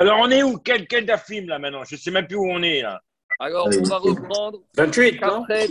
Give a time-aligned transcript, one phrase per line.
[0.00, 0.56] Alors, on est où?
[0.56, 1.84] Quel, quel dafim là maintenant?
[1.84, 3.02] Je ne sais même plus où on est là.
[3.38, 5.44] Alors, on va reprendre 28, non?
[5.44, 5.68] Kafret.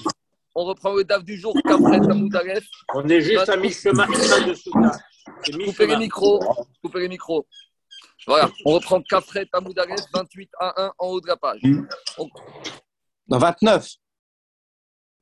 [0.53, 2.65] On reprend le DAF du jour, Kafret Hamoud Aleph.
[2.93, 4.91] On est juste à mi-chemin de Souka.
[5.43, 6.43] C'est Coupez les micros.
[6.83, 7.47] Coupez les micros.
[8.27, 11.61] Voilà, on reprend Kafret Hamoud Aleph, 28 à 1 en haut de la page.
[13.27, 13.87] Dans 29.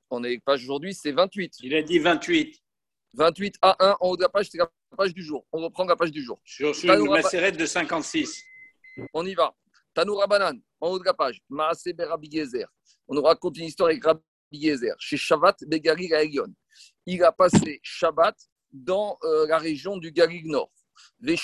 [0.10, 1.54] On est page aujourd'hui, c'est 28.
[1.62, 2.62] Il a dit 28.
[3.14, 5.46] 28 à 1 en haut de la page, c'est la page du jour.
[5.54, 6.42] On reprend la page du jour.
[6.44, 8.44] Sur sur une macérette de 56.
[9.14, 9.54] On y va.
[9.94, 11.42] Tanoura Banan, en haut de la page.
[11.50, 12.68] Maasé Rabbi Gezer.
[13.08, 14.22] On nous raconte une histoire avec Rabbi
[14.54, 14.96] Gezer.
[15.00, 16.54] Chez Shabbat Begari Gaelion.
[17.06, 18.36] Il a passé Shabbat
[18.72, 20.72] dans euh, la région du Galil Nord.
[21.20, 21.36] Et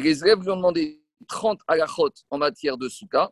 [0.00, 3.30] les élèves lui ont demandé 30 agachot en matière de Souka.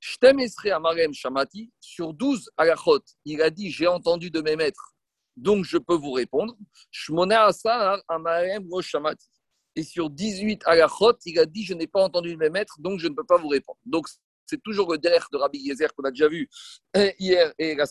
[0.00, 1.72] Shamati.
[1.80, 4.94] Sur 12 agachot, il a dit J'ai entendu de mes maîtres,
[5.36, 6.56] donc je peux vous répondre.
[6.90, 9.28] Shmone Asar Amarem Shamati.
[9.74, 13.08] Et sur 18 agachot, il a dit Je n'ai pas entendu mes maîtres, donc je
[13.08, 13.78] ne peux pas vous répondre.
[13.86, 14.06] Donc,
[14.46, 16.48] c'est toujours le derrière de Rabbi Yezer qu'on a déjà vu
[16.96, 17.84] euh, hier et la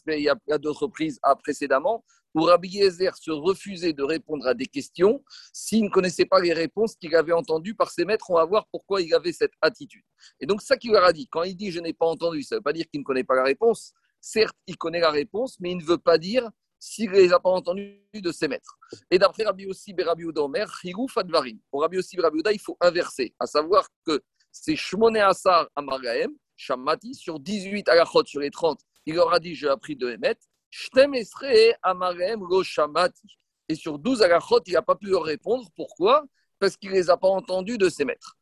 [0.51, 2.03] a d'autres reprises précédemment,
[2.35, 6.53] où Rabbi Yezer se refusait de répondre à des questions s'il ne connaissait pas les
[6.53, 8.29] réponses qu'il avait entendues par ses maîtres.
[8.29, 10.03] On va voir pourquoi il avait cette attitude.
[10.39, 12.55] Et donc, ça qu'il leur a dit, quand il dit Je n'ai pas entendu, ça
[12.55, 13.93] ne veut pas dire qu'il ne connaît pas la réponse.
[14.19, 16.47] Certes, il connaît la réponse, mais il ne veut pas dire
[16.81, 18.75] s'il ne les a pas entendus de ses maîtres.
[19.11, 21.59] Et d'après Rabbi Yossi et Rabbi Omer, Chirouf Advarim.
[21.69, 24.19] Pour Rabbi Yossi et Rabbi il faut inverser, à savoir que
[24.51, 29.53] c'est Shmone Asar Amargaem, Shammati, sur 18 agachot sur les 30, il leur a dit
[29.53, 30.37] J'ai appris de Emet,
[30.71, 33.37] Shtem Esre Amargaem Lo Shammati.
[33.69, 35.69] Et sur 12 agachot, il n'a pas pu leur répondre.
[35.75, 36.25] Pourquoi?
[36.59, 38.35] Parce qu'il ne les a pas entendus de ses maîtres.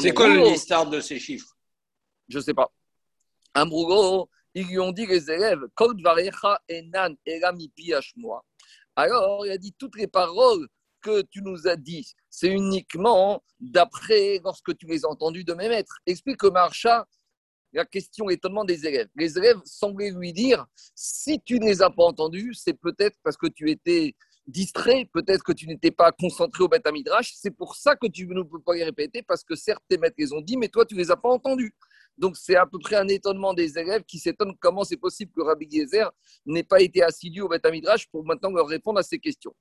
[0.00, 1.54] C'est quoi le listard de ces chiffres?
[2.28, 2.72] Je ne sais pas.
[3.54, 5.60] Amrougo, ils lui ont dit les élèves,
[6.68, 7.14] Enan.
[8.96, 10.68] Alors, il a dit toutes les paroles
[11.00, 15.68] que tu nous as dit, c'est uniquement d'après lorsque tu les as entendues de mes
[15.68, 15.98] maîtres.
[16.06, 17.06] Explique Marcha
[17.72, 19.08] la question étonnement des élèves.
[19.16, 23.36] Les élèves semblaient lui dire si tu ne les as pas entendus, c'est peut-être parce
[23.36, 24.14] que tu étais
[24.46, 27.32] distrait, peut-être que tu n'étais pas concentré au Beth Midrash.
[27.36, 30.16] C'est pour ça que tu ne peux pas les répéter, parce que certes, tes maîtres
[30.18, 31.74] les ont dit, mais toi, tu ne les as pas entendus.
[32.18, 35.42] Donc, c'est à peu près un étonnement des élèves qui s'étonnent comment c'est possible que
[35.42, 36.10] Rabbi Gezer
[36.46, 39.54] n'ait pas été assidu au Beth Midrash pour maintenant leur répondre à ces questions.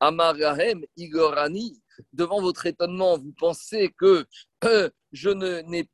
[0.00, 1.80] Amarahem, Igorani,
[2.12, 4.26] devant votre étonnement, vous pensez que
[4.64, 5.30] euh, je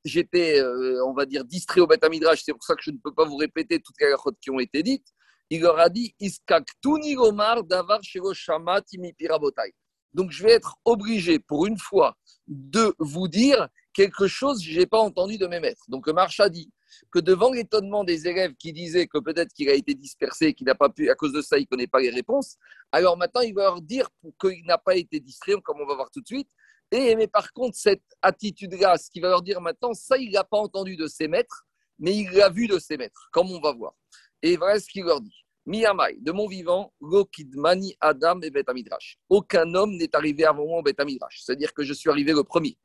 [0.04, 2.98] j'étais, euh, on va dire, distrait au Beth Midrash, c'est pour ça que je ne
[2.98, 5.06] peux pas vous répéter toutes les halachot qui ont été dites.
[5.50, 9.74] Il leur a dit Iskaktuni Gomar davar pirabotai.
[10.14, 14.78] Donc je vais être obligé pour une fois de vous dire quelque chose que je
[14.80, 15.84] n'ai pas entendu de mes maîtres.
[15.88, 16.70] Donc marcha dit
[17.10, 20.74] que devant l'étonnement des élèves qui disaient que peut-être qu'il a été dispersé, qu'il n'a
[20.74, 22.56] pas pu, à cause de ça, il ne connaît pas les réponses,
[22.90, 24.08] alors maintenant il va leur dire
[24.40, 26.48] qu'il n'a pas été distrait, comme on va voir tout de suite.
[26.90, 30.44] Et, mais par contre, cette attitude-là, ce qu'il va leur dire maintenant, ça, il n'a
[30.44, 31.64] pas entendu de ses maîtres,
[31.98, 33.94] mais il l'a vu de ses maîtres, comme on va voir.
[34.42, 35.42] Et voilà ce qu'il leur dit.
[35.64, 39.16] Miyamai, de mon vivant, Lokidmani Adam et Bet Amidrash.
[39.28, 41.40] Aucun homme n'est arrivé avant moi au Bet Amidrash.
[41.42, 42.76] C'est-à-dire que je suis arrivé le premier.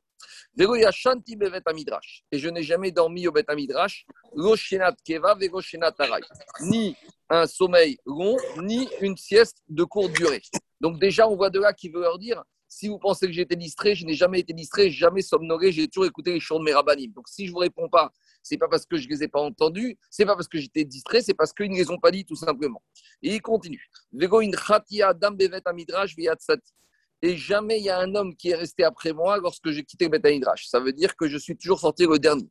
[2.32, 4.06] Et je n'ai jamais dormi au Bet Amidrash.
[4.34, 5.36] Lo Shenat Keva.
[6.62, 6.96] Ni
[7.30, 10.42] un sommeil long, ni une sieste de courte durée.
[10.80, 13.42] Donc déjà, on voit de là qui veut leur dire, si vous pensez que j'ai
[13.42, 16.64] été distrait, je n'ai jamais été distrait, jamais somnolé, j'ai toujours écouté les chants de
[16.64, 17.12] mes rabbinim.
[17.12, 18.12] Donc si je vous réponds pas,
[18.42, 21.22] c'est pas parce que je les ai pas entendus, c'est pas parce que j'étais distrait,
[21.22, 22.82] c'est parce qu'ils ne les ont pas dit tout simplement.
[23.22, 23.88] Et il continue.
[27.22, 30.04] Et jamais il y a un homme qui est resté après moi lorsque j'ai quitté
[30.08, 30.68] le Bet Midrash.
[30.68, 32.48] Ça veut dire que je suis toujours sorti le dernier.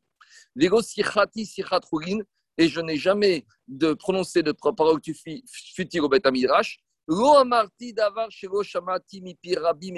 [1.92, 2.20] Rugin.
[2.60, 5.00] Et je n'ai jamais de prononcé de paroles
[5.46, 6.78] futiles au Bet Midrash.
[7.06, 9.92] Lo amarti davar shelo shamati mipi rabbi.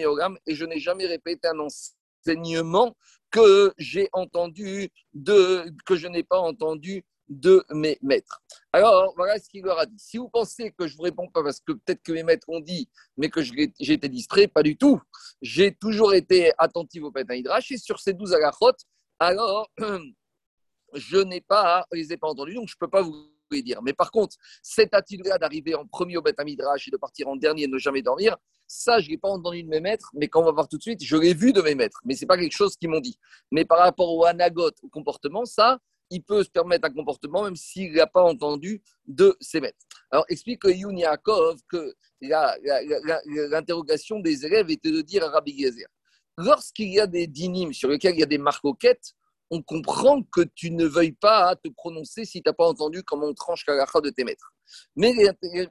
[0.47, 2.97] Et je n'ai jamais répété un enseignement
[3.31, 8.43] que j'ai entendu de, que je n'ai pas entendu de mes maîtres.
[8.73, 9.99] Alors, voilà ce qu'il leur a dit.
[9.99, 12.61] Si vous pensez que je vous réponds pas parce que peut-être que mes maîtres ont
[12.61, 15.01] dit, mais que je j'ai été distrait, pas du tout.
[15.41, 18.73] J'ai toujours été attentif au Midrash et sur ces douze agachot,
[19.19, 19.71] alors
[20.95, 23.81] je n'ai pas, les ai pas entendus, donc je peux pas vous les dire.
[23.83, 27.37] Mais par contre, cette attitude-là d'arriver en premier au Beth Midrash et de partir en
[27.37, 30.29] dernier et ne jamais dormir, ça, je ne l'ai pas entendu de mes maîtres, mais
[30.29, 32.21] quand on va voir tout de suite, je l'ai vu de mes maîtres, mais ce
[32.21, 33.19] n'est pas quelque chose qu'ils m'ont dit.
[33.51, 37.57] Mais par rapport au anagot, au comportement, ça, il peut se permettre un comportement même
[37.57, 39.79] s'il n'a pas entendu de ses maîtres.
[40.11, 45.89] Alors, explique Yaakov que l'interrogation des élèves était de dire à Rabbi Gezer,
[46.37, 49.15] lorsqu'il y a des dynimes sur lesquels il y a des marcoquettes,
[49.51, 53.27] on comprend que tu ne veuilles pas te prononcer si tu n'as pas entendu comment
[53.27, 54.53] on tranche la de tes maîtres.
[54.95, 55.13] Mais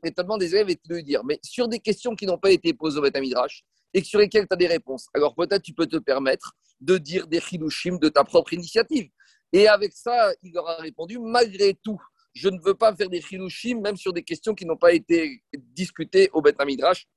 [0.03, 2.99] l'étonnement des élèves était de dire, mais sur des questions qui n'ont pas été posées
[2.99, 3.63] au Beth Midrash,
[3.93, 5.07] et sur lesquels tu as des réponses.
[5.13, 9.09] Alors peut-être tu peux te permettre de dire des chilushim de ta propre initiative.
[9.51, 11.99] Et avec ça, il leur a répondu, malgré tout,
[12.33, 15.43] je ne veux pas faire des chilushim, même sur des questions qui n'ont pas été
[15.53, 17.07] discutées au Beth Midrash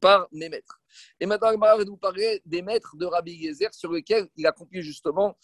[0.00, 0.80] par mes maîtres.
[1.20, 4.48] Et maintenant, je vais vous parler des maîtres de Rabbi Yezer sur lesquels il a
[4.48, 5.36] accompli justement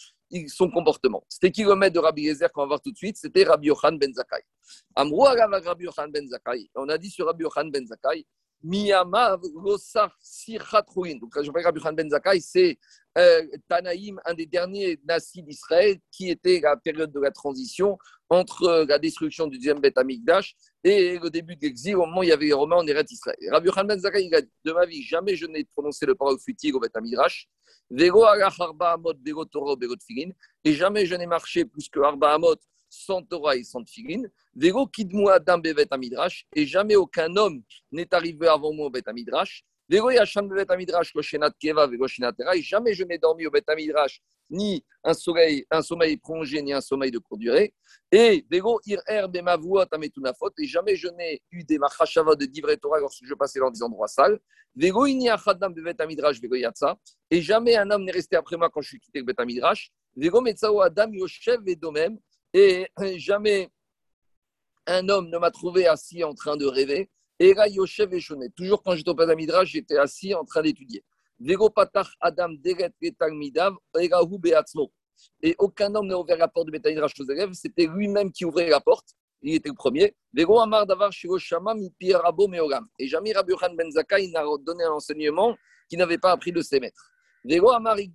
[0.48, 1.24] son comportement.
[1.28, 3.16] C'était qui le maître de Rabbi Yezer qu'on va voir tout de suite?
[3.16, 4.42] C'était Rabbi Yochan ben Zakai.
[4.96, 6.68] Amrou Rabbi Yochan ben Zakai.
[6.74, 8.26] On a dit sur Rabbi Yochan ben Zakai,
[8.62, 11.16] Miyama Losar Sirchatrouin.
[11.16, 12.78] Donc, je parle Rabbi ben Zakai, c'est
[13.16, 17.98] euh, Tanaïm, un des derniers nassis d'Israël, qui était la période de la transition
[18.30, 22.20] entre euh, la destruction du deuxième Beth Amikdash et le début de l'exil, au moment
[22.20, 23.38] où il y avait les Romains en Eretz Israël.
[23.50, 24.28] Rabbi ben Zakai,
[24.64, 27.48] De ma vie, jamais je n'ai prononcé le parole futile au Beth Amikdash.
[27.90, 29.44] Amot, Bego
[29.96, 30.30] Tfilin.
[30.64, 32.56] Et jamais je n'ai marché plus que Arba Amot
[32.88, 34.22] sans Torah et sans Tfilin.
[34.54, 34.88] Vego
[35.30, 36.46] Adam Bevet Amidrash.
[36.54, 37.62] Et jamais aucun homme
[37.92, 39.64] n'est arrivé avant moi au Bet Amidrash.
[39.88, 42.06] Vego Yasham Bevet Amidrash, Koshenat Keva, Vego.
[42.06, 44.20] Et jamais je n'ai dormi au Bet Amidrash
[44.50, 47.74] ni un, soleil, un sommeil prolongé, ni un sommeil de courte durée.
[48.10, 48.80] Et Vego
[49.28, 50.50] Bemavuot Ametunafot.
[50.58, 53.82] Et jamais je n'ai eu des machashava de Divrei Torah lorsque je passais dans des
[53.82, 54.38] endroits sales.
[54.74, 56.96] Vego Ini Achadam Bevet Amidrash, Vego Yatsa.
[57.30, 59.90] Et jamais un homme n'est resté après moi quand je suis quitté le Bet Amidrash.
[60.16, 62.18] Vego Metzao Adam Yoshev et Domem.
[62.60, 62.88] Et
[63.18, 63.70] jamais
[64.86, 67.08] un homme ne m'a trouvé assis en train de rêver.
[67.38, 68.48] Et là, Yoshev et Shonet.
[68.56, 71.04] Toujours quand j'étais au Bet Amidrash, j'étais assis en train d'étudier.
[72.20, 72.48] Adam.
[75.42, 77.52] Et aucun homme n'a ouvert la porte de Bet Amidrash aux élèves.
[77.52, 79.10] C'était lui-même qui ouvrait la porte.
[79.40, 80.16] Il était le premier.
[80.36, 81.12] Amar Davar.
[81.12, 81.28] Et
[83.06, 85.56] jamais Rabbi Yohan Ben Zakai n'a donné un enseignement
[85.88, 87.12] qu'il n'avait pas appris de ses maîtres.
[87.72, 88.10] Amar et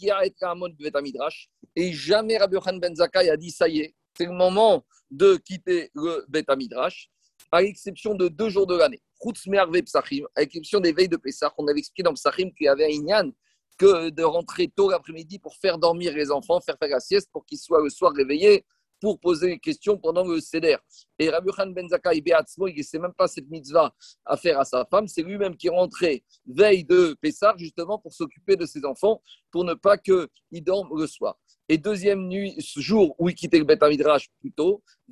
[1.94, 6.26] jamais Rabbi Yohan Ben a dit ça y est, c'est le moment de quitter le
[6.28, 7.10] Bet Amidrash,
[7.52, 9.02] à l'exception de deux jours de l'année.
[9.22, 11.54] Chutz Me'arve Psachim, à l'exception des veilles de Pessah.
[11.58, 13.32] On avait expliqué dans Psachim qu'il y avait un Inyan
[13.78, 17.46] que de rentrer tôt l'après-midi pour faire dormir les enfants, faire faire la sieste pour
[17.46, 18.66] qu'ils soient le soir réveillés
[19.04, 20.78] pour poser des questions pendant le Seder.
[21.20, 23.94] Et Rabbi Khan Ben Zakai Beatzmo, il ne sait même pas cette mitzvah
[24.24, 25.10] à faire à sa femme.
[25.10, 29.22] C'est lui-même qui est rentré veille de Pessah, justement pour s'occuper de ses enfants,
[29.52, 30.30] pour ne pas qu'ils
[30.64, 31.38] dorment le soir.
[31.70, 34.30] Et deuxième nuit, ce jour où il quittait le Beth Midrash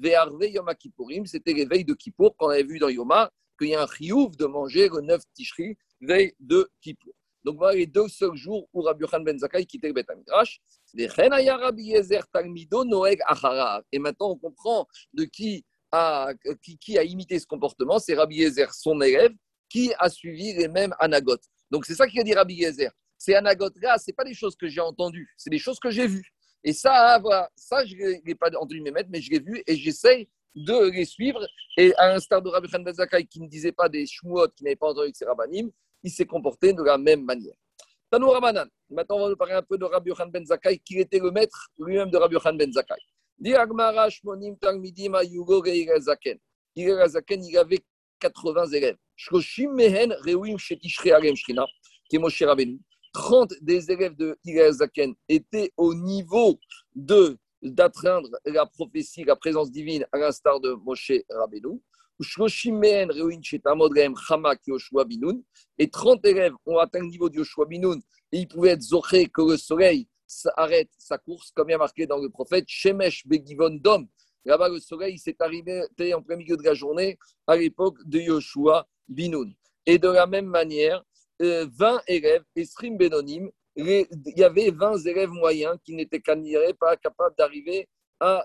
[0.03, 3.83] Yom Kippourim, c'était les veilles de Kippour, qu'on avait vu dans Yoma, qu'il y a
[3.83, 7.13] un chiouf de manger le 9 Tishri, veille de Kippour.
[7.43, 10.61] Donc voilà les deux seuls jours où Rabbi Yochanan ben Zakkai quittait le Beth Midrash.
[13.91, 17.97] Et maintenant, on comprend de qui a, qui, qui a imité ce comportement.
[17.97, 19.31] C'est Rabbi Yezer, son élève,
[19.69, 21.45] qui a suivi les mêmes anagotes.
[21.71, 22.91] Donc c'est ça qu'il a dit Rabbi Yezer.
[23.17, 26.30] Ces anagotes-là, ce pas des choses que j'ai entendues, c'est des choses que j'ai vues.
[26.63, 29.63] Et ça, voilà, ça je ne l'ai pas entendu mes maîtres, mais je l'ai vu
[29.65, 31.45] et j'essaye de les suivre.
[31.77, 34.75] Et à l'instar de Rabbi Khan Zakkai, qui ne disait pas des shmuot, qui n'avait
[34.75, 35.71] pas entendu que c'est rabbanim,
[36.03, 37.55] il s'est comporté de la même manière.
[38.09, 38.67] Tanou Ramanan.
[38.89, 41.31] Maintenant, on va nous parler un peu de Rabbi Yochanan ben Zakkai, qui était le
[41.31, 42.97] maître lui-même de Rabbi Yochanan ben Zaken.
[43.43, 43.55] Il
[47.57, 47.79] avait
[48.19, 48.97] 80 élèves.
[53.13, 54.37] 30 des élèves de
[54.71, 56.59] Zaken étaient au niveau
[56.95, 61.79] de d'atteindre la prophétie, la présence divine, à l'instar de Moshe Rabbeinu.
[65.77, 69.27] Et 30 élèves ont atteint le niveau de Yoshua Binoun et ils pouvaient être zoché
[69.27, 70.07] que le soleil
[70.55, 74.07] arrête sa course, comme il y a marqué dans le prophète, Shemesh Begivon Dom.
[74.45, 75.83] Là-bas, le soleil s'est arrivé
[76.13, 79.53] en plein milieu de la journée à l'époque de Yoshua Binoun.
[79.85, 81.03] Et de la même manière,
[81.41, 84.07] 20 euh, élèves, Esrim Benonim, il
[84.37, 86.21] y avait 20 élèves moyens qui n'étaient
[86.79, 87.87] pas capables d'arriver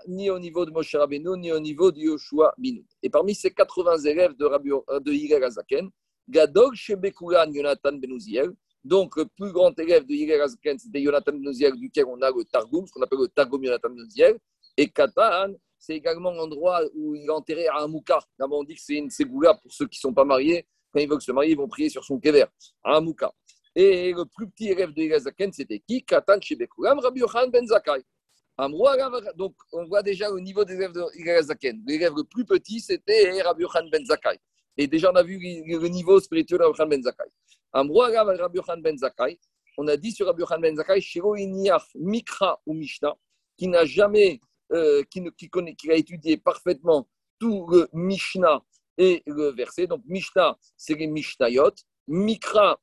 [0.07, 2.85] ni au niveau de Moshe Rabbeinu, ni au niveau de Yoshua Binoun.
[3.03, 5.89] Et parmi ces 80 élèves de, Rabbi, de Yigel Azaken,
[6.27, 8.51] Gadol Shebekuran Yonatan Benouziel,
[8.83, 12.43] donc le plus grand élève de Yigel Azaken, c'était Yonatan Benouziel, duquel on a le
[12.45, 14.39] Targum, ce qu'on appelle le Targum Yonatan Benouziel,
[14.75, 18.19] et Katan, c'est également l'endroit où il est enterré à Amouka.
[18.39, 20.65] D'abord, on dit que c'est une ségoula pour ceux qui ne sont pas mariés.
[20.97, 22.45] Quand ils veulent se marier, ils vont prier sur son kever,
[22.83, 23.31] à Amouka.
[23.75, 26.03] Et le plus petit élève de Yigel Azaken, c'était qui?
[26.03, 28.03] Katan Shebekuran, Rabbi Yochanan Ben Zakai.
[29.35, 31.83] Donc, on voit déjà au niveau des élèves de Zaken.
[31.85, 34.39] L'élève le plus petit, c'était Rabbi Yochan Ben Zakai.
[34.75, 37.29] Et déjà, on a vu le niveau spirituel de Rabbi Yochan Ben Zakai.
[37.71, 39.39] Rabbi Yochan Ben Zakai,
[39.77, 41.35] on a dit sur Rabbi Yochan Ben Zakai, Shiro
[41.93, 43.15] Mikra ou Mishnah,
[43.55, 44.39] qui n'a jamais,
[44.71, 47.07] euh, qui, connaît, qui a étudié parfaitement
[47.39, 48.63] tout le Mishnah
[48.97, 49.87] et le verset.
[49.87, 51.73] Donc, Mishnah, c'est les Mishnayot.
[52.07, 52.79] Mikra,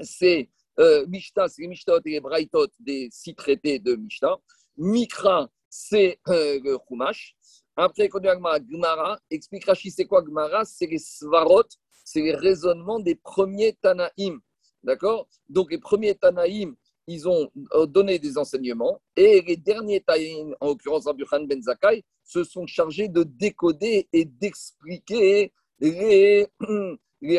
[0.00, 4.36] c'est euh, Mishnah, c'est les Mishnah et les Braithot des six traités de Mishnah.
[4.76, 7.34] Mikra, c'est euh, le Chumash.
[7.76, 10.64] Après, quand Gmara, explique Rashi, c'est quoi Gmara?
[10.64, 11.64] C'est les Svarot,
[12.04, 14.40] c'est les raisonnements des premiers Tanaïm.
[14.82, 15.28] D'accord?
[15.48, 16.74] Donc les premiers Tanaïm,
[17.06, 21.60] ils ont euh, donné des enseignements et les derniers Tanaïm, en l'occurrence Rabbi Khan Ben
[21.62, 26.46] Zakkai, se sont chargés de décoder et d'expliquer les,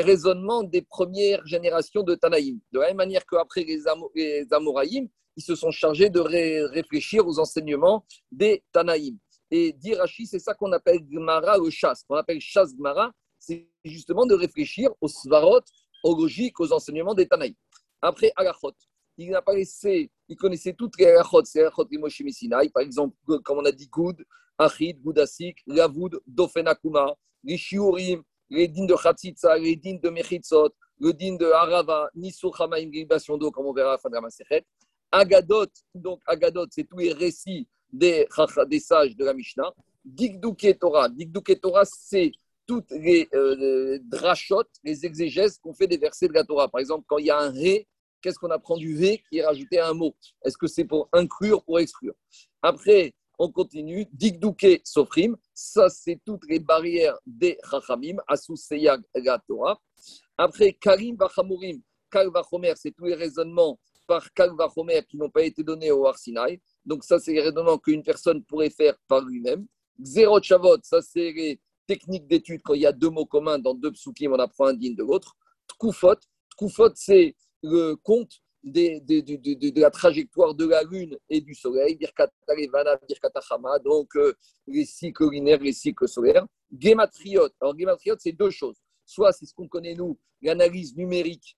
[0.01, 2.59] raisonnements des premières générations de Tanaïm.
[2.71, 6.65] De la même manière qu'après les, Amo- les Amoraïm, ils se sont chargés de ré-
[6.65, 9.17] réfléchir aux enseignements des Tanaïm.
[9.49, 12.03] Et d'Irachi, c'est ça qu'on appelle Gmara le chasse.
[12.03, 15.59] qu'on appelle chasse Gmara, c'est justement de réfléchir aux svarot,
[16.03, 17.53] aux logiques, aux enseignements des Tanaïm.
[18.01, 18.73] Après, Alachot,
[19.17, 22.83] il n'a pas laissé, il connaissait toutes les Alachot, c'est Alachot de Moshe Messinaï, par
[22.83, 24.23] exemple, comme on a dit, Goud,
[24.57, 31.13] Achid, Goudasik, Lavoud, Dofenakuma, les Shiurim, les dînes de Khatsitsa, les dînes de Mechitzot, le
[31.13, 34.61] dîne de Harava, Nisso Chamaim, libation d'eau, comme on verra à la fin de la.
[35.11, 38.27] Agadot, donc Agadot, c'est tous les récits des,
[38.67, 39.71] des sages de la Mishnah.
[40.03, 42.31] Digduke Torah, Digduke Torah, c'est
[42.65, 46.67] toutes les euh, drachot, les exégèses qu'on fait des versets de la Torah.
[46.67, 47.87] Par exemple, quand il y a un ré,
[48.23, 50.15] qu'est-ce qu'on apprend du ré qui est rajouté à un mot?
[50.43, 52.15] Est-ce que c'est pour inclure, pour exclure?
[52.61, 54.07] Après, on continue.
[54.13, 59.79] Digduke Sofrim, ça c'est toutes les barrières des Chachamim, Asus Seyag la Torah.
[60.37, 65.43] Après, Karim Vachamurim, Kal Vachomer, c'est tous les raisonnements par Kal Vachomer qui n'ont pas
[65.43, 66.59] été donnés au Arsinaï.
[66.85, 69.65] Donc, ça, c'est les raisonnements qu'une personne pourrait faire par lui-même.
[69.99, 72.61] Zéro Chavot, ça, c'est les techniques d'étude.
[72.63, 75.03] Quand il y a deux mots communs dans deux psukim, on apprend un digne de
[75.03, 75.35] l'autre.
[75.67, 76.15] Tkufot,
[76.51, 81.97] Tkufot, c'est le compte de, la trajectoire de la Lune et du Soleil.
[83.83, 84.33] Donc euh,
[84.67, 86.45] les cycles lunaires, les cycles solaires.
[86.77, 88.77] Gematriot, alors Gematriot, c'est deux choses.
[89.05, 91.57] Soit c'est ce qu'on connaît, nous, l'analyse numérique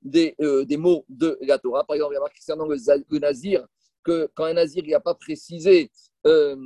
[0.00, 1.84] des, euh, mots de la Torah.
[1.84, 2.76] Par exemple, il y a marqué concernant le,
[3.08, 3.66] le nazir,
[4.02, 5.90] que quand un nazir n'a pas précisé
[6.26, 6.56] euh,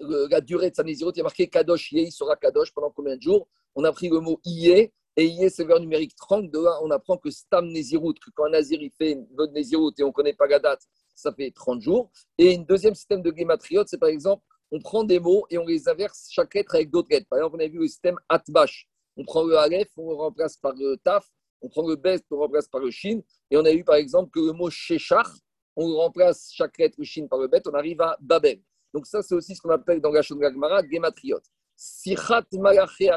[0.00, 3.16] la durée de sa nazirut, il y a marqué Kadosh il sera Kadosh pendant combien
[3.16, 6.50] de jours On a pris le mot Yeh, et verbe numérique 30.
[6.50, 9.92] De là, on apprend que Stam Nézirut, que quand un nazir il fait votre Nézirut
[9.98, 10.82] et on ne connaît pas la date,
[11.14, 12.10] ça fait 30 jours.
[12.38, 15.66] Et un deuxième système de Gematriot, c'est par exemple, on prend des mots et on
[15.66, 17.26] les inverse chaque lettre avec d'autres lettres.
[17.28, 18.88] Par exemple, on a vu le système Atbash.
[19.16, 21.26] On prend le Aleph, on le remplace par le Taf,
[21.60, 23.20] on prend le Best, on le remplace par le Shin.
[23.50, 25.28] Et on a vu par exemple que le mot Shechar,
[25.76, 28.62] on remplace chaque lettre le Shin par le Bet, on arrive à Babel.
[28.94, 31.40] Donc ça, c'est aussi ce qu'on appelle dans la Shonga Gemara, Gematriot.
[31.82, 33.10] Sichat Malaché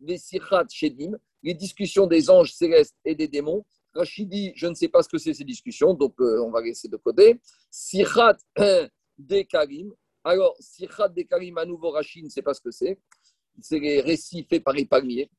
[0.00, 3.64] Vesichat Shedim, les discussions des anges célestes et des démons.
[3.94, 6.60] Rachid dit, je ne sais pas ce que c'est ces discussions, donc euh, on va
[6.60, 7.40] laisser de côté.
[7.70, 8.36] Sichat
[9.16, 9.92] Dekarim.
[10.24, 12.98] Alors, Sichat Dekarim, à nouveau, Rachid ne sait pas ce que c'est.
[13.60, 15.30] C'est les récits faits par les palmiers.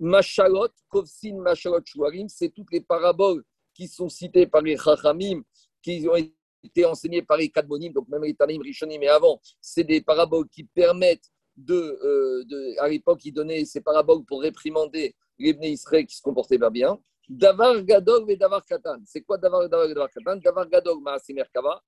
[0.00, 5.42] Machalot, Kovsin, Machalot, Shuarim, c'est toutes les paraboles qui sont citées par les Chachamim,
[5.82, 6.16] qui ont
[6.62, 9.38] été enseignées par les Kadmonim, donc même les Tanim, Rishonim et avant.
[9.60, 14.42] C'est des paraboles qui permettent de, euh, de- à l'époque, ils donnaient ces paraboles pour
[14.42, 16.98] réprimander les Israël qui se comportaient pas bien.
[17.28, 18.98] Davar Gadol et Davar Katan.
[19.04, 20.36] C'est quoi Davar Davar et Davar Katan?
[20.36, 20.66] Davar
[21.00, 21.82] Maaseh Merkava,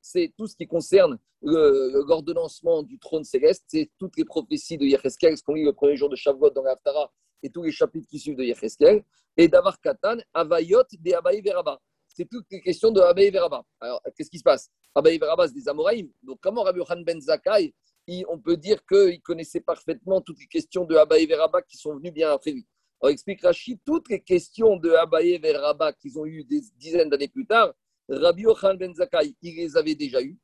[0.00, 5.36] c'est tout ce qui concerne l'ordonnancement du trône céleste, c'est toutes les prophéties de Yecheskel,
[5.36, 7.10] ce qu'on lit le premier jour de Shavuot dans l'Aftara
[7.42, 9.02] et tous les chapitres qui suivent de Yecheskel.
[9.36, 11.80] Et Davar Katan, Avayot de Abaye Veraba.
[12.06, 13.64] C'est toutes les questions de Abaye Veraba.
[13.80, 14.70] Alors, qu'est-ce qui se passe?
[14.94, 16.08] Abaye Veraba, c'est des Amoraïm.
[16.22, 17.74] Donc, comment Rabbi Yohan Ben Zakkai,
[18.28, 22.30] on peut dire qu'il connaissait parfaitement toutes les questions de Veraba qui sont venues bien
[22.30, 22.66] après lui
[23.00, 27.28] On explique Rachid, toutes les questions de Abaye Veraba qu'ils ont eues des dizaines d'années
[27.28, 27.72] plus tard,
[28.08, 30.38] Rabbi Yohan Ben Zakkai, il les avait déjà eues.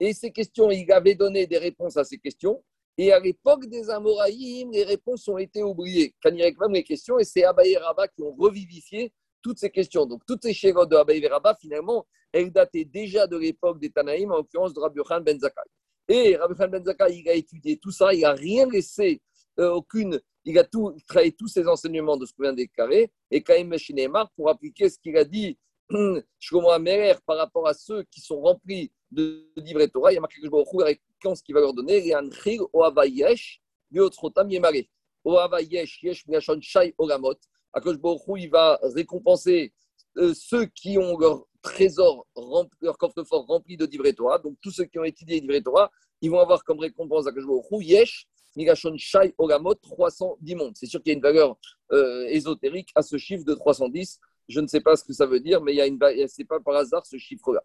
[0.00, 2.62] Et ces questions, il avait donné des réponses à ces questions.
[2.96, 6.14] Et à l'époque des Amoraïm, les réponses ont été oubliées.
[6.22, 10.06] Quand il réclame les questions, et c'est Abaye et qui ont revivifié toutes ces questions.
[10.06, 11.30] Donc, toutes ces chérotes de Abaye et
[11.60, 15.62] finalement, elles dataient déjà de l'époque des Tanaïm, en l'occurrence de Rabbi Yohan Ben Zakkai.
[16.08, 19.22] Et Rabbi Ben Zakkai, il a étudié tout ça, il n'a rien laissé,
[19.58, 23.10] euh, aucune, il a tout, travaillé tous ses enseignements de ce qu'on vient de déclarer,
[23.30, 25.58] et Kaïm Meshinemar, pour appliquer ce qu'il a dit,
[26.38, 30.20] Shlomo Ameler, par rapport à ceux qui sont remplis de livres Torah, il y a
[30.20, 34.84] marqué que je me la réponse qu'il va leur donner, et Anchil Oavayesh, Biotrotam Yemare.
[35.24, 37.38] Oavayesh, Yesh, Miachon, Shai, Olamot.
[37.72, 39.72] Akash Baruch Hu, il va récompenser
[40.16, 44.38] euh, ceux qui ont leur trésor, rempli, leur coffre-fort rempli de Torah.
[44.38, 45.90] Donc, tous ceux qui ont étudié les livrets Torah,
[46.20, 50.74] ils vont avoir comme récompense Akash Baruch Hu, Yesh, Migashon Shai Olamot, 310 mondes.
[50.76, 51.56] C'est sûr qu'il y a une valeur
[51.92, 54.20] euh, ésotérique à ce chiffre de 310.
[54.46, 56.44] Je ne sais pas ce que ça veut dire, mais il y a une, c'est
[56.44, 57.62] pas par hasard ce chiffre-là.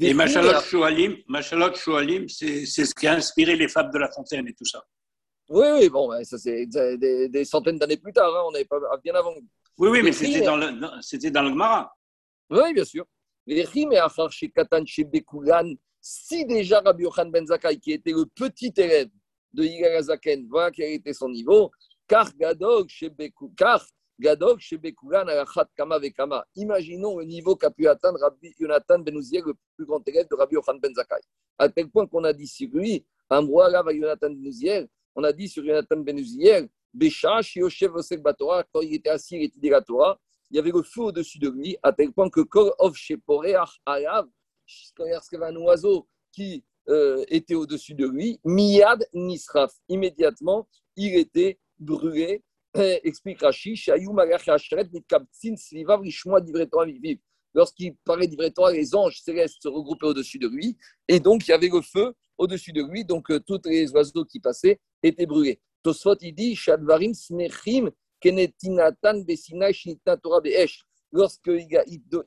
[0.00, 4.48] Et Machalot Choualim, Machalot Choualim, c'est ce qui a inspiré les fables de La Fontaine
[4.48, 4.82] et tout ça.
[5.48, 8.34] Oui, oui, bon, ça c'est des, des- centaines d'années plus tard.
[8.34, 9.34] hein, on n'avait pas bien avant.
[9.78, 11.94] Oui, oui, mais c'était dans le, dans- c'était dans le Gemara.
[12.50, 13.04] Oui, bien sûr.
[16.00, 19.08] Si déjà Rabbi Yochanan Ben Zakkai, qui était le petit élève
[19.52, 21.70] de Yigal Azaken, voilà quel était son niveau,
[22.08, 22.88] car Gadog.
[26.56, 30.34] Imaginons le niveau qu'a pu atteindre Rabbi Yonatan Ben Uziel, le plus grand élève de
[30.34, 31.20] Rabbi Yochan Ben Zakai.
[31.58, 35.32] À tel point qu'on a dit sur lui, Amroa, Rav Yonatan Ben Uziel, on a
[35.32, 39.70] dit sur Yonatan Ben Uziel, Bécha, Shioshev Osek Batora, quand il était assis, il étudiait
[39.70, 40.18] la Torah,
[40.50, 43.80] il y avait le feu au-dessus de lui, à tel point que Kol of Sheporeach
[43.84, 44.26] Alav,
[44.96, 49.72] quand il y avait un oiseau qui euh, était au-dessus de lui, Miyad Nisraf.
[49.88, 52.42] Immédiatement, il était brûlé.
[52.74, 53.74] Explique Rashi,
[57.54, 60.76] Lorsqu'il parlait d'ivret les anges célestes se regroupaient au-dessus de lui,
[61.08, 64.26] et donc il y avait le feu au-dessus de lui, donc euh, tous les oiseaux
[64.26, 65.58] qui passaient étaient brûlés.
[65.82, 69.70] Tosfot, il dit, Shadvarim Smechim Kenetinatan Besina
[70.22, 70.84] Torah Be'esh.
[71.12, 71.66] Lorsqu'il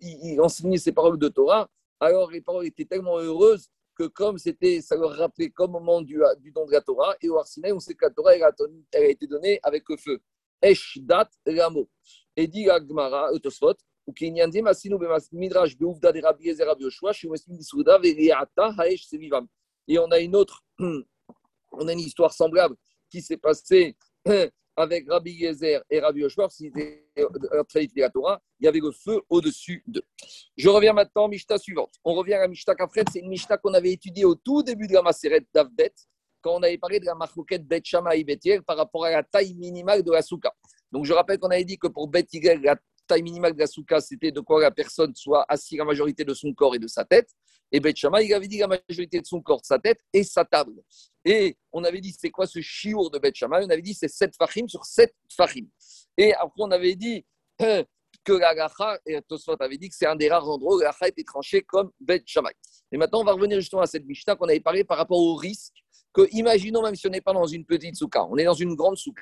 [0.01, 1.69] il, enseignait ses paroles de Torah,
[1.99, 6.21] alors les paroles étaient tellement heureuses que comme c'était, ça leur rappelait comme moment du,
[6.39, 8.51] du don de la Torah, et au Arsinaï, on sait que la Torah, elle a,
[8.93, 10.21] elle a été donnée avec le feu.
[10.61, 11.89] Esh dat ramo.
[12.35, 13.75] Et dit Agmara, Tosfot,
[14.07, 14.97] ou kinyandim asinu
[15.31, 19.47] midrash beuvda de Rabbi Ezer Rabbi Yoshua, chez Wesmin Disouda, veriata haesh sevivam.
[19.87, 22.75] Et on a une autre, on a une histoire semblable
[23.09, 23.97] qui s'est passée
[24.79, 27.05] avec Rabbi Yezer et Rabbi Yoshua, c'était
[27.95, 30.03] la Torah, il y avait le feu au-dessus d'eux.
[30.55, 31.95] Je reviens maintenant à Mishnah suivante.
[32.03, 34.93] On revient à Mishnah Kafret, c'est une Mishnah qu'on avait étudiée au tout début de
[34.93, 35.93] la Maseret d'Avdet,
[36.41, 38.25] quand on avait parlé de la marcoquette Bet Shama et
[38.65, 40.53] par rapport à la taille minimale de la souka.
[40.91, 42.25] Donc je rappelle qu'on avait dit que pour Bet
[42.61, 42.77] la
[43.09, 46.33] taille minimale de la souka, c'était de quoi la personne soit assise la majorité de
[46.33, 47.29] son corps et de sa tête.
[47.71, 50.81] Et Beth il avait dit la majorité de son corps, sa tête et sa table.
[51.25, 54.35] Et on avait dit, c'est quoi ce chiour de Beth On avait dit, c'est 7
[54.35, 55.65] fachim sur 7 fachim.
[56.17, 57.25] Et après, on avait dit
[57.57, 60.87] que la gacha, et Tosfot avait dit que c'est un des rares endroits où la
[60.87, 62.23] gacha était tranchée comme Beth
[62.91, 65.35] Et maintenant, on va revenir justement à cette Mishnah qu'on avait parlé par rapport au
[65.35, 65.75] risque
[66.13, 68.75] que, imaginons même si on n'est pas dans une petite souka, on est dans une
[68.75, 69.21] grande souka,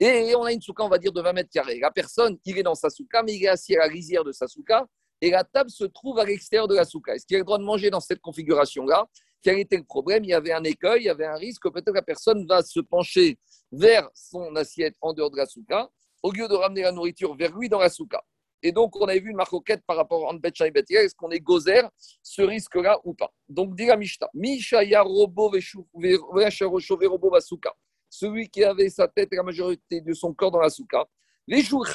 [0.00, 1.78] et on a une souka, on va dire, de 20 mètres carrés.
[1.78, 4.32] La personne, il est dans sa souka, mais il est assis à la rizière de
[4.32, 4.86] sa souka,
[5.20, 7.14] et la table se trouve à l'extérieur de la souka.
[7.14, 9.06] Est-ce qu'il a le droit de manger dans cette configuration-là?
[9.42, 10.24] Quel était le problème?
[10.24, 12.62] Il y avait un écueil, il y avait un risque que peut-être la personne va
[12.62, 13.38] se pencher
[13.70, 15.90] vers son assiette en dehors de la souka,
[16.22, 18.22] au lieu de ramener la nourriture vers lui dans la souka.
[18.62, 21.02] Et donc, on avait vu une marcoquette par rapport à Betcha et Betia.
[21.02, 21.82] Est-ce qu'on est gozer
[22.22, 23.32] ce risque-là ou pas?
[23.48, 24.28] Donc, dit la Mishnah.
[24.34, 27.74] Misha robo robo basuka.
[28.10, 31.06] Celui qui avait sa tête et la majorité de son corps dans la souka.
[31.46, 31.86] Les jours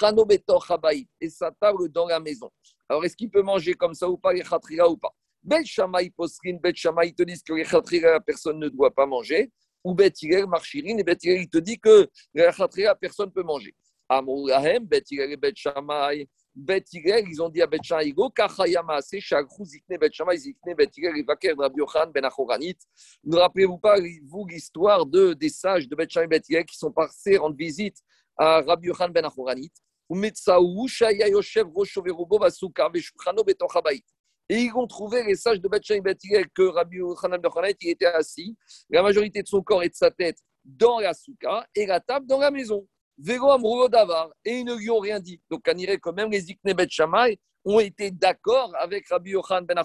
[1.21, 2.49] et sa table dans la maison.
[2.89, 5.13] Alors, est-ce qu'il peut manger comme ça ou pas, les khatrira ou pas?
[5.43, 9.51] Bet Shamaï posrin, Bet Shamaï te disent que la personne ne doit pas manger.
[9.83, 12.49] Ou Bet Hillel, marchirin, et Bet il te dit que les
[12.99, 13.75] personne ne peut manger.
[14.09, 15.03] Bet
[16.13, 16.27] et.
[16.55, 20.73] Bet ils ont dit à Bet Shamaï, Go Kachayama, c'est Chagrou, Zikne, Bet Shamaï, Zikne,
[20.73, 21.81] Bet Hillel, Vaker, Rabbi
[22.13, 22.77] Ben Achoranit.
[23.23, 26.91] Ne rappelez-vous pas, vous, l'histoire de, des sages de Bet Shamaï, Bet Hillel qui sont
[26.91, 27.97] passés rendre visite
[28.37, 29.71] à Rabbi Yochan, Ben Achoranit
[30.07, 30.15] et
[34.49, 38.55] ils vont trouver les sages de Batchaï Batigel que Rabbi Yochanan Bechanet il était assis,
[38.89, 42.27] la majorité de son corps et de sa tête dans la souka et la table
[42.27, 42.87] dans la maison.
[43.17, 45.41] Davar, et ils ne lui ont rien dit.
[45.49, 46.87] Donc, on dirait que même les Ikne Bet
[47.63, 49.81] ont été d'accord avec Rabbi Yochanan Ben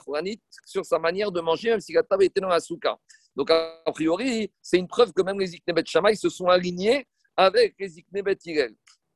[0.66, 2.98] sur sa manière de manger, même si la table était dans la souka.
[3.36, 5.84] Donc, a priori, c'est une preuve que même les Ikne Bet
[6.16, 8.38] se sont alignés avec les Ikne Bet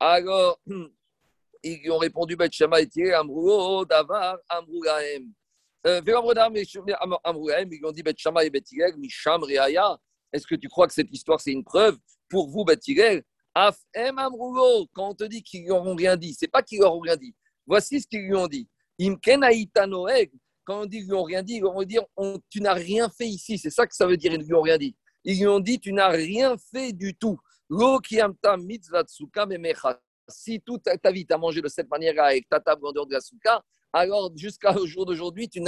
[0.01, 0.61] alors,
[1.63, 4.39] ils lui ont répondu Bet Shama et Tiré, Amrou, Davar.
[5.87, 8.65] Euh, ils lui ont dit Bet et Bet
[8.99, 9.99] Misham Reaya.
[10.33, 11.97] Est-ce que tu crois que cette histoire, c'est une preuve
[12.29, 12.81] pour vous, Bet
[13.55, 14.17] Afem
[14.93, 17.35] quand on te dit qu'ils auront rien dit, c'est pas qu'ils leur rien dit.
[17.67, 18.69] Voici ce qu'ils lui ont dit.
[19.01, 19.45] Imken
[19.87, 20.33] Noeg,
[20.65, 22.03] quand on dit qu'ils lui rien dit, ils vont dire
[22.51, 23.59] Tu n'as rien fait ici.
[23.59, 24.97] C'est ça que ça veut dire, ils lui ont rien dit.
[25.25, 27.39] Ils lui ont dit Tu n'as rien fait du tout.
[30.29, 33.15] Si toute ta vie t'as mangé de cette manière avec ta table en dehors de
[33.15, 33.63] la souka,
[33.93, 35.63] alors jusqu'au jour d'aujourd'hui, tu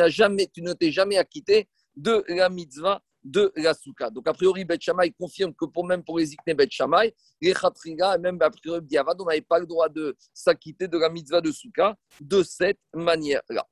[0.52, 4.08] tu ne t'es jamais acquitté de la mitzvah de la souka.
[4.08, 4.78] Donc a priori, Bet
[5.18, 8.80] confirme que pour même pour les Ikne Bet Shammai, les Khatriga, et même a priori
[8.82, 12.78] Diavad, on n'avait pas le droit de s'acquitter de la mitzvah de souka de cette
[12.94, 13.66] manière-là.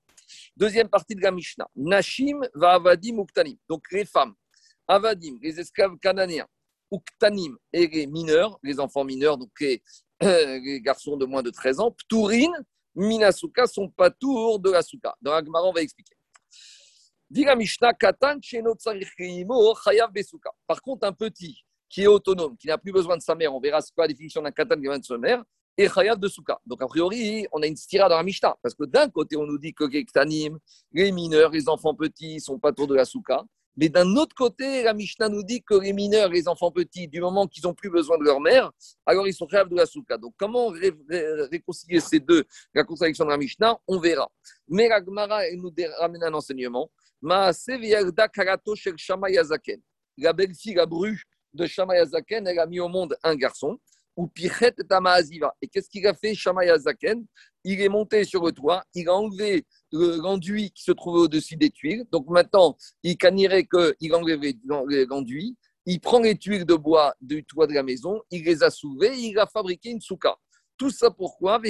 [0.56, 1.68] Deuxième partie de la Mishnah.
[1.76, 3.56] Nashim va avadim uktanim.
[3.68, 4.34] Donc les femmes,
[4.88, 6.48] avadim, les esclaves cananéens,
[6.92, 9.82] Uktanim et les mineurs, les enfants mineurs, donc les,
[10.80, 12.52] garçons de moins de 13 ans, Pturin,
[12.94, 15.14] Minasuka sont pas tours de la souka.
[15.20, 16.14] Dans la on va expliquer.
[20.66, 23.60] Par contre, un petit qui est autonome, qui n'a plus besoin de sa mère, on
[23.60, 25.42] verra ce qu'est la définition d'un Katan qui vient de sa mère,
[25.76, 26.60] et Chayav de Souka.
[26.66, 29.46] Donc, a priori, on a une stira dans la Mishnah, parce que d'un côté, on
[29.46, 30.04] nous dit que les
[30.92, 33.44] les mineurs, les enfants petits, sont pas tours de la Souka,
[33.76, 37.20] Mais d'un autre côté, la Mishnah nous dit que les mineurs, les enfants petits, du
[37.20, 38.70] moment qu'ils n'ont plus besoin de leur mère,
[39.04, 40.16] alors ils sont rêves de la souka.
[40.16, 40.68] Donc, comment
[41.50, 44.30] réconcilier ces deux, la contradiction de la Mishnah On verra.
[44.68, 46.90] Mais la Gemara, nous ramène un enseignement.
[47.22, 47.52] La
[50.32, 53.78] belle-fille, la bru de Shamayazaken, elle a mis au monde un garçon
[54.16, 54.30] ou.
[55.62, 57.24] Et qu'est-ce qu'il a fait, Shamaya Zaken
[57.64, 61.70] Il est monté sur le toit, il a enlevé l'enduit qui se trouvait au-dessus des
[61.70, 62.04] tuiles.
[62.10, 64.40] Donc maintenant, il canirait qu'il enlève
[65.08, 68.70] l'enduit, il prend les tuiles de bois du toit de la maison, il les a
[68.70, 70.36] soulevées, il a fabriqué une souka.
[70.76, 71.60] Tout ça pourquoi?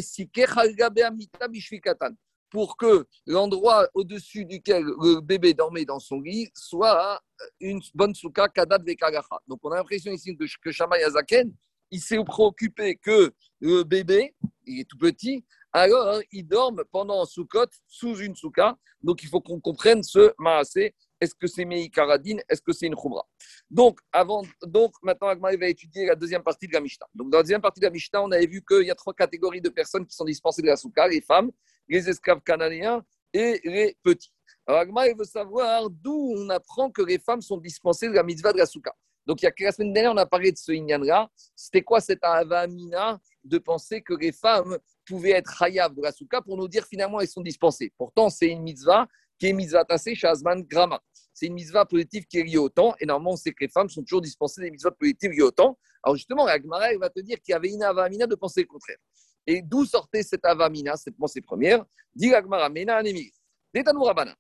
[2.51, 7.21] Pour que l'endroit au-dessus duquel le bébé dormait dans son lit soit
[7.61, 9.41] une bonne souka kadat vekagacha.
[9.49, 11.53] Donc on a l'impression ici que, que Shamaya Zaken,
[11.91, 14.35] il s'est préoccupé que le bébé,
[14.67, 18.77] il est tout petit, alors il dorme pendant Soukot sous une souka.
[19.03, 20.95] Donc il faut qu'on comprenne ce maasé.
[21.21, 23.27] Est-ce que c'est Meikaradine Est-ce que c'est une Khumra?
[23.71, 27.07] Donc, avant, donc, maintenant, Agmar va étudier la deuxième partie de la Mishnah.
[27.15, 29.15] Donc, dans la deuxième partie de la Mishnah, on avait vu qu'il y a trois
[29.15, 31.51] catégories de personnes qui sont dispensées de la souka les femmes,
[31.89, 34.33] les esclaves cananéens et les petits.
[34.67, 38.53] Alors, Agmar veut savoir d'où on apprend que les femmes sont dispensées de la mitzvah
[38.53, 38.95] de la souka.
[39.27, 41.31] Donc, il y a la semaine dernière, on a parlé de ce Inyan-là.
[41.57, 46.41] C'était quoi cette avamina de penser que les femmes pouvaient être hayav de la souka
[46.41, 47.93] pour nous dire finalement elles sont dispensées.
[47.97, 49.07] Pourtant, c'est une mitzvah
[49.39, 51.01] qui est mitzvah tassée chez Azman Grama.
[51.33, 52.95] C'est une mitzvah positive qui est liée au temps.
[53.01, 55.51] Et normalement, on sait que les femmes sont toujours dispensées des mitzvahs positives liées au
[55.51, 55.79] temps.
[56.03, 58.67] Alors justement, la Gemara va te dire qu'il y avait une avamina de penser le
[58.67, 58.99] contraire.
[59.47, 63.03] Et d'où sortait cette avamina, cette pensée première Dit la Gemara, Mena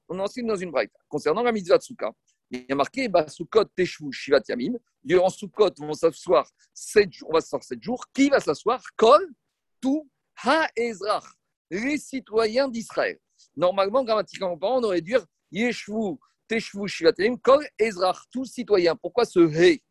[0.09, 0.98] On enseigne dans une braïta.
[1.09, 2.12] Concernant la mitzvah de souka,
[2.50, 4.79] il y a marqué Soukot Teshvu Shivat Yamim.
[5.03, 7.31] Durant Soukot, on va s'asseoir 7 jours.
[7.31, 8.05] On va s'asseoir 7 jours.
[8.12, 8.83] Qui va s'asseoir?
[8.96, 9.33] Kol,
[9.81, 10.09] tout,
[10.42, 11.24] Ha Ezrach,
[11.70, 13.18] les citoyens d'Israël.
[13.56, 16.16] Normalement, grammaticalement parlant, on aurait dû dire Yeshvu
[16.48, 18.96] Teshvu Shivat Yamim, Kol Ezrach, tous citoyens.
[18.96, 19.82] Pourquoi ce He?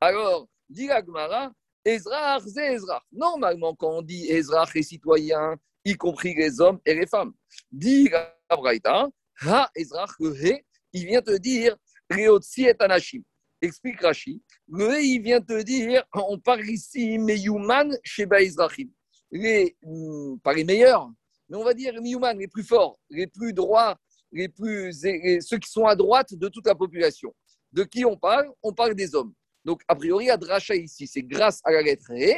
[0.00, 1.52] Alors, dit la Gemara,
[1.84, 3.02] Ezrach, c'est Ezrach.
[3.12, 7.32] Normalement, quand on dit Ezrach, les citoyens, y compris les hommes et les femmes,
[7.70, 9.08] dit la Braïta,
[9.42, 11.76] Ha Ezrach, le He, il vient te dire
[12.10, 13.22] Réotsi et Anashim.
[13.60, 14.42] Explique Rashi.
[14.68, 18.88] Le il vient te dire, on parle ici, Meyuman chez Baïzrachim.
[19.32, 21.10] Les, hmm, pas les meilleurs,
[21.48, 23.98] mais on va dire Meyuman, les plus forts, les plus droits,
[24.30, 27.34] les plus, ceux qui sont à droite de toute la population.
[27.72, 28.50] De qui on parle?
[28.62, 29.32] On parle des hommes.
[29.64, 32.34] Donc, a priori, à Dracha ici, c'est grâce à la lettre E,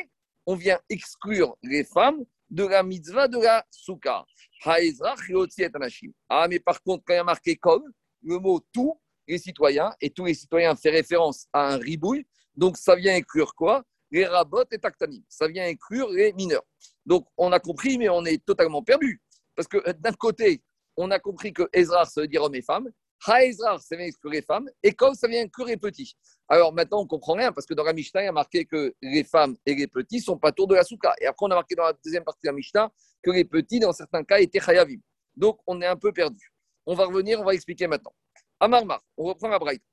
[0.46, 4.24] on vient exclure les femmes de la mitzvah de la souka.
[4.64, 7.84] Ah, mais par contre, quand il y a marqué comme,
[8.22, 12.26] le mot tout, les citoyens, et tous les citoyens fait référence à un ribouille,
[12.56, 13.84] donc ça vient inclure quoi?
[14.10, 16.64] Les rabots et taktanim, ça vient inclure les mineurs.
[17.04, 19.20] Donc on a compris, mais on est totalement perdu.
[19.56, 20.62] Parce que d'un côté,
[20.96, 22.90] on a compris que Ezra, ça veut dire homme et femme,
[23.26, 26.14] Ha Ezra, ça vient inclure les femmes, et comme ça vient inclure les petits.
[26.48, 28.94] Alors maintenant, on comprend rien, parce que dans la Mishnah, il y a marqué que
[29.00, 31.14] les femmes et les petits sont pas tour de la souka.
[31.20, 33.80] Et après, on a marqué dans la deuxième partie de la Mishnah que les petits,
[33.80, 35.00] dans certains cas, étaient chayavim.
[35.34, 36.52] Donc on est un peu perdu.
[36.84, 38.12] On va revenir, on va expliquer maintenant.
[38.60, 39.84] Amarma, on reprend la braïta.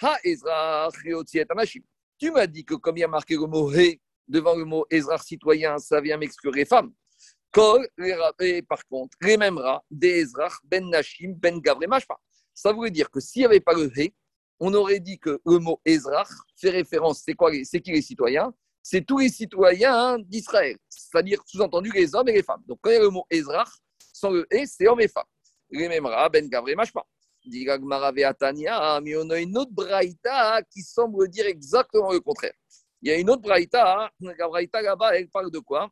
[0.00, 0.88] Ha Ezra
[2.18, 4.84] Tu m'as dit que comme il y a marqué le mot He devant le mot
[4.90, 6.92] Ezra citoyen, ça vient m'exclure les femmes.
[7.52, 7.88] Kol,
[8.40, 12.18] et par contre, les mêmes rats, des Ezra, ben Nashim, ben Gavre, Mashpa.
[12.52, 14.12] Ça voulait dire que s'il n'y avait pas le He,
[14.58, 16.24] on aurait dit que le mot Ezra
[16.56, 18.52] fait référence, c'est quoi C'est qui les citoyens?
[18.82, 22.62] C'est tous les citoyens d'Israël, c'est-à-dire sous-entendu les hommes et les femmes.
[22.66, 23.64] Donc quand il y a le mot Ezra,
[24.12, 25.24] sans le He, c'est hommes et femmes.
[25.70, 27.04] Les mêmes rats, ben Gavre, Mashpa
[27.48, 27.66] dit
[29.02, 32.52] mais on a une autre braïta qui semble dire exactement le contraire.
[33.02, 35.90] Il y a une autre braïta, la braïta là-bas, elle parle de quoi?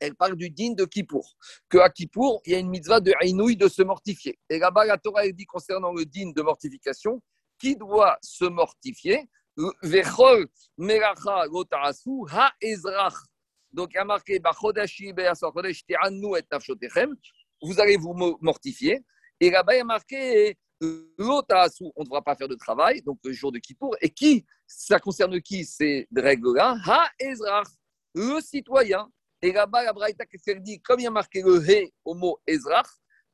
[0.00, 1.36] Elle parle du din de Kippour.
[1.68, 4.38] Que à Kippour, il y a une mitzvah de Hainouï de se mortifier.
[4.48, 7.22] Et là-bas, la Torah elle dit concernant le din de mortification,
[7.58, 9.28] qui doit se mortifier?
[9.82, 10.46] Vechol
[10.78, 13.14] lotarasu ha ezrach.
[13.72, 14.40] Donc, il y a marqué
[17.62, 19.04] vous allez vous mortifier.
[19.40, 20.56] Et là-bas, il y a marqué
[21.18, 23.96] l'otasu, on ne devra pas faire de travail, donc le jour de Kippour.
[24.00, 25.64] Et qui Ça concerne qui?
[25.64, 27.62] Ces règles-là Ha Ezra,
[28.14, 29.10] le citoyen.
[29.42, 32.14] Et là-bas, la Braïta, qu'est-ce qu'elle dit Comme il y a marqué le He au
[32.14, 32.82] mot Ezra,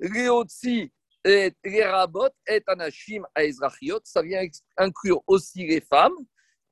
[0.00, 0.92] Réotsi
[1.24, 1.84] et les
[2.46, 6.14] et anashim à Ezrachiot, ça vient inclure aussi les femmes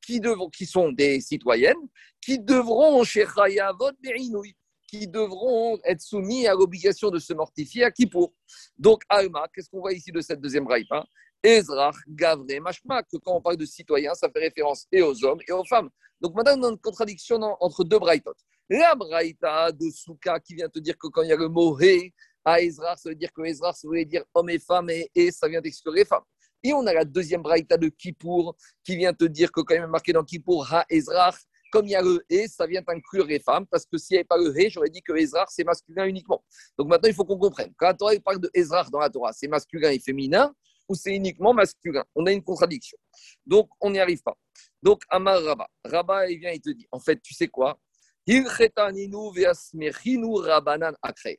[0.00, 1.88] qui, devront, qui sont des citoyennes,
[2.20, 4.54] qui devront chez Chayavot Berinouï
[4.98, 8.32] qui devront être soumis à l'obligation de se mortifier à Kippour.
[8.78, 11.04] Donc, Alma, qu'est-ce qu'on voit ici de cette deuxième braïta
[11.42, 15.40] Ezra, Gavre, Mashma, que quand on parle de citoyens, ça fait référence et aux hommes
[15.48, 15.90] et aux femmes.
[16.20, 18.38] Donc maintenant, on a une contradiction entre deux braïtotes.
[18.70, 21.78] La braïta de Souka qui vient te dire que quand il y a le mot
[21.80, 22.12] He
[22.44, 25.32] à Ezra, ça veut dire que Ezra, ça veut dire homme et femme et, et
[25.32, 26.22] ça vient d'exclure les femmes.
[26.62, 29.90] Et on a la deuxième braïta de Kippour qui vient te dire que quand même
[29.90, 31.36] marqué dans Kippour, Ha Ezrach,
[31.74, 34.18] comme il y a le et, ça vient inclure les femmes, parce que s'il n'y
[34.18, 36.44] avait pas le et, j'aurais dit que Ezrach, c'est masculin uniquement.
[36.78, 37.74] Donc maintenant, il faut qu'on comprenne.
[37.76, 40.54] Quand la Torah parle de Ezrach dans la Torah, c'est masculin et féminin,
[40.88, 42.04] ou c'est uniquement masculin?
[42.14, 42.96] On a une contradiction.
[43.44, 44.36] Donc, on n'y arrive pas.
[44.80, 45.66] Donc, Amar Rabba.
[45.84, 47.80] Rabba, il vient, il te dit, en fait, tu sais quoi?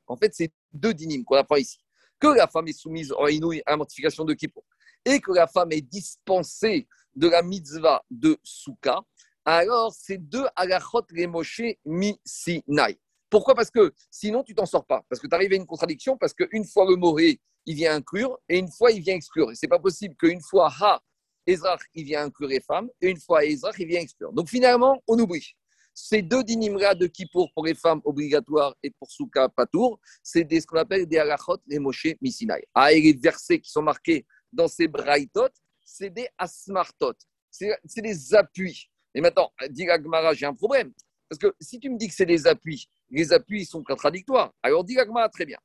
[0.07, 1.77] En fait, c'est deux dynimes qu'on apprend ici.
[2.19, 4.65] Que la femme est soumise à la mortification de Kippour
[5.05, 9.01] et que la femme est dispensée de la mitzvah de Souka,
[9.45, 12.99] alors c'est deux alachot les Moshe mi sinai.
[13.29, 13.55] Pourquoi?
[13.55, 15.03] Parce que sinon tu t'en sors pas.
[15.09, 18.39] Parce que tu arrives à une contradiction, parce qu'une fois le moré, il vient inclure,
[18.49, 19.51] et une fois il vient exclure.
[19.51, 21.01] Et c'est pas possible qu'une fois ha,
[21.47, 24.33] Ezrach, il vient inclure les femmes, et une fois Ezrach, il vient exclure.
[24.33, 25.55] Donc finalement, on oublie.
[25.93, 30.67] Ces deux dinimra de Kippour pour les femmes obligatoires et pour Souka Patour, c'est ce
[30.67, 32.67] qu'on appelle des alachot les Moshe Misinai.
[32.73, 35.49] Ah, et les versets qui sont marqués dans ces braïtot,
[35.85, 37.13] c'est des asmartot,
[37.49, 38.89] c'est des appuis.
[39.15, 40.93] Et maintenant, dit Agmara, j'ai un problème.
[41.27, 44.53] Parce que si tu me dis que c'est des appuis, les appuis sont contradictoires.
[44.61, 45.57] Alors dit Agmara, très bien.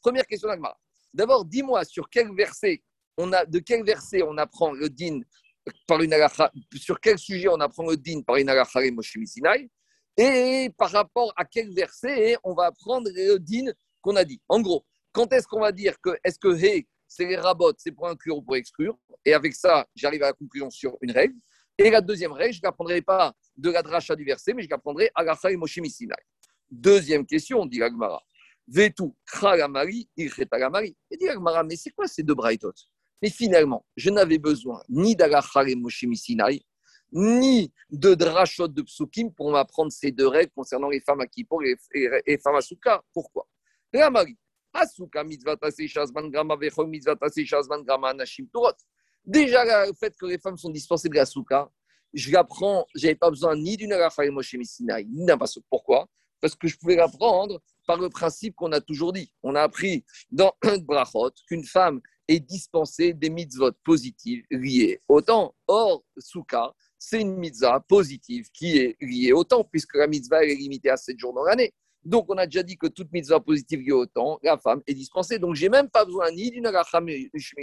[0.00, 0.78] Première question d'Agmara.
[1.12, 2.82] D'abord, dis-moi sur quel verset
[3.18, 5.20] on a, de quel verset on apprend le din
[5.86, 6.14] par une
[6.76, 8.80] sur quel sujet on apprend le din par une alacha
[9.24, 9.68] Sinai,
[10.16, 14.40] et par rapport à quel verset on va apprendre le din qu'on a dit.
[14.48, 17.92] En gros, quand est-ce qu'on va dire que est-ce que He, c'est les rabots, c'est
[17.92, 21.34] pour inclure ou pour exclure Et avec ça, j'arrive à la conclusion sur une règle.
[21.78, 24.68] Et la deuxième règle, je ne l'apprendrai pas de la dracha du verset, mais je
[24.68, 25.78] l'apprendrai à la et Moshe
[26.70, 28.22] Deuxième question, dit Agmara.
[28.66, 30.96] Vetu, Chagamari, Ilchetagamari.
[31.10, 32.72] Et dit Agmara, mais c'est quoi ces deux braïtot
[33.22, 35.76] Mais finalement, je n'avais besoin ni d'Agacha et
[37.12, 41.62] ni de drachot de psukim pour m'apprendre ces deux règles concernant les femmes à Kippour
[41.62, 41.76] et
[42.26, 43.02] les femmes à Souka.
[43.12, 43.46] Pourquoi?
[46.32, 46.70] La Marie,
[49.24, 51.70] Déjà, le fait que les femmes sont dispensées de la souka,
[52.12, 55.64] je l'apprends, je n'avais pas besoin ni d'une Raphaël Moshe ni d'un pasouk.
[55.68, 56.08] Pourquoi?
[56.40, 59.32] Parce que je pouvais l'apprendre par le principe qu'on a toujours dit.
[59.42, 65.20] On a appris dans un brachot qu'une femme est dispensée des mitzvot positives liées au
[65.20, 65.54] temps.
[65.66, 70.54] Or, souka, c'est une mitzvah positive qui est liée au temps, puisque la mitzvah est
[70.54, 71.72] limitée à 7 jours dans l'année.
[72.06, 74.94] Donc, on a déjà dit que toute mitzvah positive liée au temps, la femme est
[74.94, 75.40] dispensée.
[75.40, 77.08] Donc, j'ai même pas besoin ni d'une racham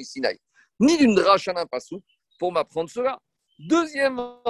[0.01, 0.38] Sinai,
[0.82, 2.03] ni d'une rachan pasou
[2.38, 3.17] pour m'apprendre cela.
[3.58, 4.41] Deuxièmement,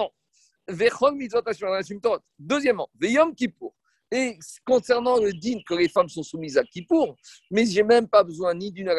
[2.40, 3.76] Deuxièmement, Veyom Kippour.
[4.12, 7.16] Et concernant le din que les femmes sont soumises à Kippour,
[7.52, 8.92] mais j'ai même pas besoin ni d'une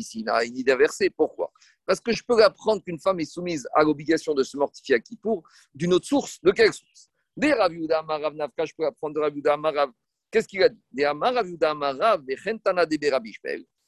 [0.00, 1.10] Sinai, ni d'un verset.
[1.10, 1.52] Pourquoi?
[1.84, 4.98] Parce que je peux apprendre qu'une femme est soumise à l'obligation de se mortifier à
[4.98, 5.42] Kippour
[5.74, 6.40] d'une autre source.
[6.42, 7.10] De quelle source?
[7.36, 7.72] Des Rav
[8.06, 8.32] Marav
[8.64, 9.90] je peux apprendre de Rav Marav
[10.30, 10.80] Qu'est-ce qu'il a dit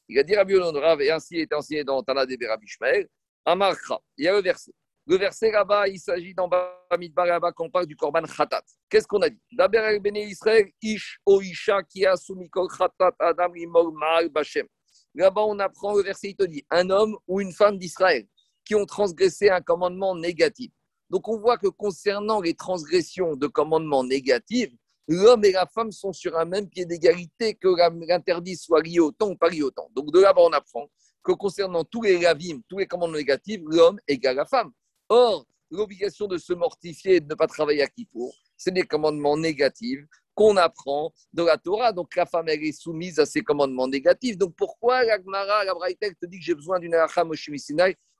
[0.08, 3.08] Il a dit Rabbi Rav, et ainsi est enseigné dans Tana de Berabishmael,
[3.44, 4.00] Amarkha.
[4.16, 4.72] Il y a le verset.
[5.06, 8.62] Le verset là-bas, il s'agit dans Bamidbar là-bas qu'on parle du Korban Khatat.
[8.90, 9.40] Qu'est-ce qu'on a dit?
[9.52, 14.28] D'abord, el Bene Israël, Ish o Isha qui a soumis Kol Khatat Adam Imol Ma'al
[14.28, 14.66] Bashem.
[15.14, 18.26] Là-bas, on apprend le verset, il te dit un homme ou une femme d'Israël
[18.66, 20.70] qui ont transgressé un commandement négatif.
[21.08, 24.74] Donc, on voit que concernant les transgressions de commandements négatifs,
[25.08, 27.68] l'homme et la femme sont sur un même pied d'égalité, que
[28.06, 29.72] l'interdit soit lié au temps ou pas lié au.
[29.94, 30.86] Donc de là-bas, on apprend
[31.24, 34.70] que concernant tous les ravim, tous les commandements négatifs, l'homme égale la femme.
[35.08, 39.36] Or, l'obligation de se mortifier et de ne pas travailler à Kippour, c'est des commandements
[39.36, 41.92] négatifs qu'on apprend de la Torah.
[41.92, 44.36] Donc la femme, elle est soumise à ces commandements négatifs.
[44.36, 47.30] Donc pourquoi la Gemara, la Braïtek te dit que j'ai besoin d'une Acham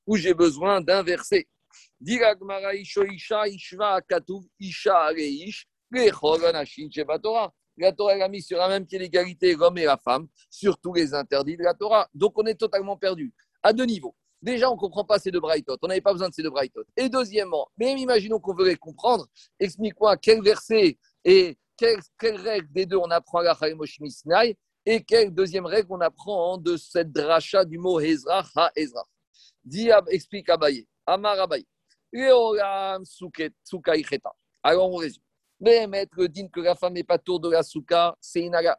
[0.06, 1.46] ou j'ai besoin d'un verset?
[2.00, 5.12] Dit la Gemara, Isha, Ishva, Katuv, Isha,
[5.90, 10.78] la Torah, elle a mis sur un même pied d'égalité l'homme et la femme sur
[10.78, 12.08] tous les interdits de la Torah.
[12.14, 14.14] Donc on est totalement perdu à deux niveaux.
[14.40, 15.80] Déjà, on ne comprend pas ces deux braïtotes.
[15.82, 16.86] On n'avait pas besoin de ces deux braïtotes.
[16.96, 19.26] Et deuxièmement, même imaginons qu'on veut les comprendre,
[19.58, 23.58] explique-moi quel verset et quelle, règle des deux on apprend à la
[24.08, 29.04] Sinai et quelle deuxième règle on apprend de cette dracha du mot Ezra ha Ezra.
[29.64, 30.86] Diab explique Abaye.
[31.06, 31.66] Amar Abaye.
[34.62, 35.22] Alors on résume.
[35.60, 38.16] Mais le din que la femme n'est pas tour de la souka,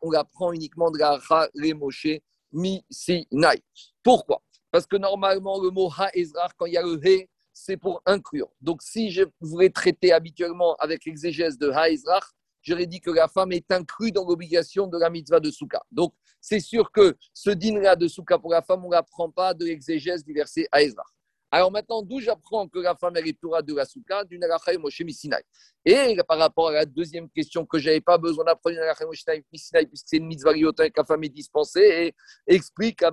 [0.01, 2.07] on la prend uniquement de la ha moshe
[2.51, 3.61] mi sinai.
[4.01, 4.41] Pourquoi?
[4.71, 8.01] Parce que normalement, le mot ha ezrar, quand il y a le he, c'est pour
[8.05, 8.49] inclure.
[8.61, 13.27] Donc, si je voulais traiter habituellement avec l'exégèse de ha ezrar, j'aurais dit que la
[13.27, 15.81] femme est inclue dans l'obligation de la mitzvah de souka.
[15.91, 19.53] Donc, c'est sûr que ce din-là de souka pour la femme, on ne l'apprend pas
[19.53, 21.11] de l'exégèse du verset ha ezrar.
[21.51, 25.01] Alors maintenant, d'où j'apprends que la femme est Torah de la Souka, d'une Alacha Moshe
[25.01, 25.41] Misinaï.
[25.83, 29.05] Et par rapport à la deuxième question que je n'avais pas besoin d'apprendre une Alacha
[29.05, 32.13] Moshe Misinaï, puisque c'est une mitzvah et que la femme est dispensée,
[32.47, 33.11] et explique à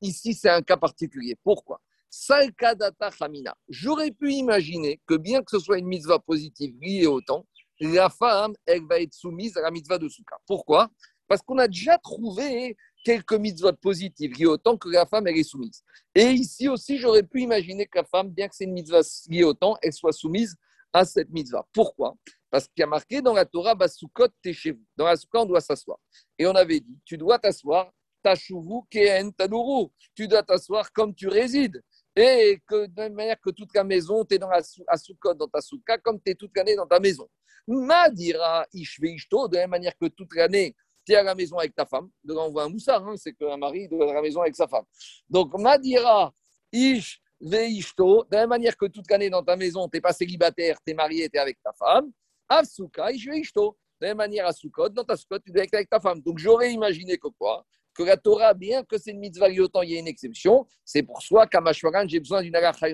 [0.00, 1.36] ici, c'est un cas particulier.
[1.42, 1.80] Pourquoi?
[2.10, 3.56] Salkadata Hamina.
[3.68, 7.46] J'aurais pu imaginer que bien que ce soit une mitzvah positive liée au temps,
[7.80, 10.36] la femme, elle va être soumise à la mitzvah de Souka.
[10.46, 10.88] Pourquoi?
[11.26, 15.36] Parce qu'on a déjà trouvé quelques mitzvahs positives liées au temps que la femme, elle
[15.36, 15.84] est soumise.
[16.14, 19.44] Et ici aussi, j'aurais pu imaginer que la femme, bien que c'est une mitzvah liée
[19.44, 20.56] au temps, elle soit soumise
[20.92, 21.66] à cette mitzvah.
[21.72, 22.16] Pourquoi?
[22.50, 24.84] Parce qu'il y a marqué dans la Torah, Basukot, t'es chez vous.
[24.96, 25.98] Dans la Souka, on doit s'asseoir.
[26.38, 29.88] Et on avait dit, tu dois t'asseoir, Tashuvu, Kehen, Tanuru.
[30.14, 31.82] Tu dois t'asseoir comme tu résides.
[32.16, 35.34] Et que de même manière que toute la maison, tu es dans la à Soukot,
[35.34, 37.28] dans ta souka, comme tu es toute l'année dans ta maison.
[37.66, 41.58] Madira Ishve Ishto, de la même manière que toute l'année, tu es à la maison
[41.58, 42.08] avec ta femme.
[42.22, 44.56] Donc on voit un moussard, hein, c'est qu'un mari doit être à la maison avec
[44.56, 44.84] sa femme.
[45.28, 46.32] Donc Madira
[46.72, 47.18] Ishve
[47.50, 50.76] Ishto, de la même manière que toute l'année dans ta maison, tu n'es pas célibataire,
[50.84, 52.10] tu es marié, tu es avec ta femme.
[52.48, 53.76] Asuka Ishve Ishto.
[54.00, 56.20] De la même manière à Soukot, dans ta Soukot, tu dois être avec ta femme.
[56.20, 57.64] Donc j'aurais imaginé que quoi?
[57.94, 60.66] Que la Torah, bien que c'est une mitzvah il y a une exception.
[60.84, 62.88] C'est pour soi qu'à Mashwaran, j'ai besoin d'une alacha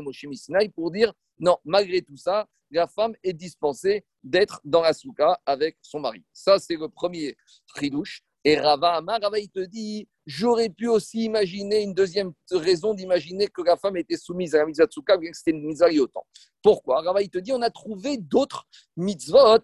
[0.75, 5.79] pour dire non, malgré tout ça, la femme est dispensée d'être dans la souka avec
[5.83, 6.25] son mari.
[6.33, 7.37] Ça, c'est le premier
[7.69, 8.23] tridouche.
[8.45, 13.49] Et Rava Amar, Rava, il te dit j'aurais pu aussi imaginer une deuxième raison d'imaginer
[13.49, 16.27] que la femme était soumise à la mitzvah souka, bien que c'était une mitzvah autant.
[16.63, 17.03] Pourquoi?
[17.03, 19.59] Rava, il te dit on a trouvé d'autres mitzvot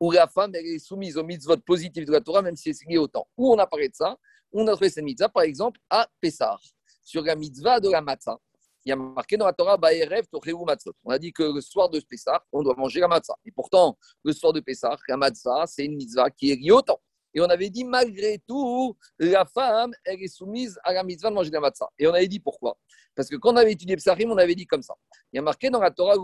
[0.00, 2.98] où la femme est soumise aux mitzvot positives de la Torah, même si c'est lié
[2.98, 3.28] au temps.
[3.36, 4.16] Où on a parlé de ça?
[4.52, 6.58] On a trouvé cette mitzvah, par exemple, à Pessah,
[7.02, 8.38] sur la mitzvah de la matzah.
[8.84, 10.92] Il y a marqué dans la Torah, matzot.
[11.04, 13.34] On a dit que le soir de Pessah, on doit manger la matzah.
[13.44, 16.82] Et pourtant, le soir de Pessah, la matzah, c'est une mitzvah qui est liée au
[16.82, 17.00] temps.
[17.34, 21.34] Et on avait dit, malgré tout, la femme, elle est soumise à la mitzvah de
[21.34, 21.88] manger la matzah.
[21.98, 22.78] Et on avait dit pourquoi?
[23.14, 24.94] Parce que quand on avait étudié Psachim, on avait dit comme ça.
[25.32, 26.14] Il y a marqué dans la Torah,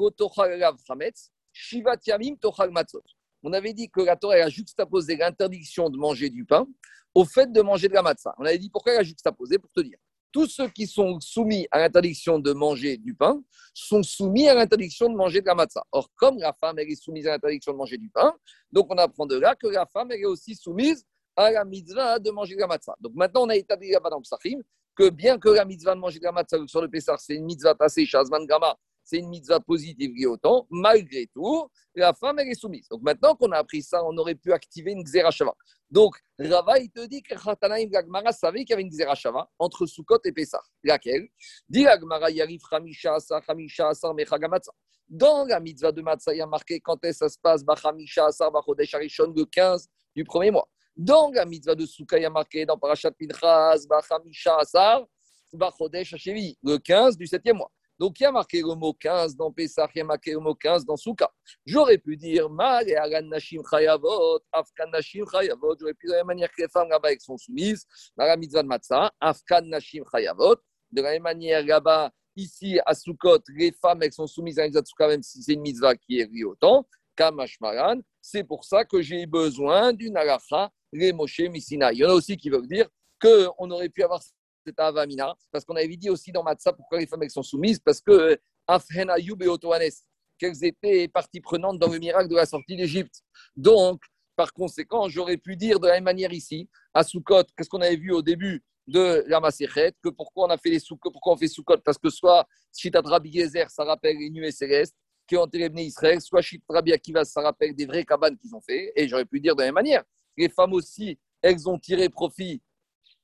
[1.53, 3.03] Shivat Yamim Tochal Matzot
[3.45, 6.67] on avait dit que la Torah a juxtaposé l'interdiction de manger du pain
[7.15, 8.35] au fait de manger de la matzah.
[8.39, 9.59] On avait dit pourquoi elle a juxtaposé?
[9.59, 9.99] Pour te dire.
[10.35, 13.41] Tous ceux qui sont soumis à l'interdiction de manger du pain
[13.73, 15.85] sont soumis à l'interdiction de manger de la matzah.
[15.93, 18.35] Or, comme la femme est soumise à l'interdiction de manger du pain,
[18.73, 21.05] donc on apprend de là que la femme est aussi soumise
[21.37, 22.97] à la mitzvah de manger de la matzah.
[23.01, 24.63] Donc maintenant, on a établi là-bas dans le
[24.97, 27.45] que bien que la mitzvah de manger de la matzah sur le Pessah, c'est une
[27.45, 30.27] mitzvah tassée, Shazman Gama, c'est une mitzvah positive liée
[30.71, 32.89] malgré tout, la femme, elle est soumise.
[32.89, 35.55] Donc maintenant qu'on a appris ça, on aurait pu activer une Xerashava.
[35.91, 39.87] Donc Rava, il te dit que Khatanaim Gagmara savait qu'il y avait une Xerashava entre
[39.87, 40.63] Sukkot et Pessah.
[40.83, 41.29] Laquelle?
[41.69, 44.73] Dit Gagmara Yarif Hamisha Asar, Hamisha Asar, Mechagamatza.
[45.09, 47.63] Dans la mitzvah de Matzah, il y a marqué quand est-ce que ça se passe,
[47.63, 49.87] Bachamisha Asar, Bachodesh Arishon, le 15
[50.17, 50.67] du premier mois.
[50.97, 55.05] Dans la mitzvah de Sukkot, il y a marqué dans Parashat Pinchas, Bachamisha Asar,
[55.53, 57.71] Bachodesh Hashevi, le 15 du septième mois.
[57.99, 60.41] Donc, il y a marqué le mot 15 dans Pesach, il y a marqué le
[60.41, 61.31] mot 15 dans Souka.
[61.65, 62.49] J'aurais pu dire
[62.87, 65.77] et Nashim Chayavot, Afkan Nashim Chayavot.
[65.79, 68.69] J'aurais pu de la même manière que les femmes là-bas sont soumises, la mitzvah de
[68.69, 70.57] Matzah, Afkan Nashim Chayavot.
[70.91, 74.69] De la même manière là-bas, ici à Soukot, les femmes elles sont soumises à la
[74.69, 76.87] mitzvah de Souka, même si c'est une mitzvah qui est liée au temps.
[77.17, 81.39] Kamashmaran, c'est pour ça que j'ai besoin d'une alacha, les Moshe.
[81.39, 82.89] Il y en a aussi qui veulent dire
[83.21, 84.21] qu'on aurait pu avoir
[84.65, 87.79] c'est Avamina, parce qu'on avait dit aussi dans Matzah pourquoi les femmes elles sont soumises,
[87.79, 89.91] parce que euh, Afhen Ayub et Otoanes,
[90.39, 93.23] qu'elles étaient partie prenante dans le miracle de la sortie d'Égypte.
[93.57, 94.03] Donc,
[94.37, 97.97] par conséquent, j'aurais pu dire de la même manière ici, à Soukot, qu'est-ce qu'on avait
[97.97, 101.49] vu au début de la Maserhet, que pourquoi on a fait les pourquoi on fait
[101.49, 102.47] Soukot, parce que soit
[102.77, 104.97] Shitat Rabbi Gezer, ça rappelle les nuées célestes,
[105.27, 108.61] qui ont enterré Israël, soit Shitat Rabbi Akiva, ça rappelle des vraies cabanes qu'ils ont
[108.61, 110.03] fait, et j'aurais pu dire de la même manière,
[110.37, 112.61] les femmes aussi, elles ont tiré profit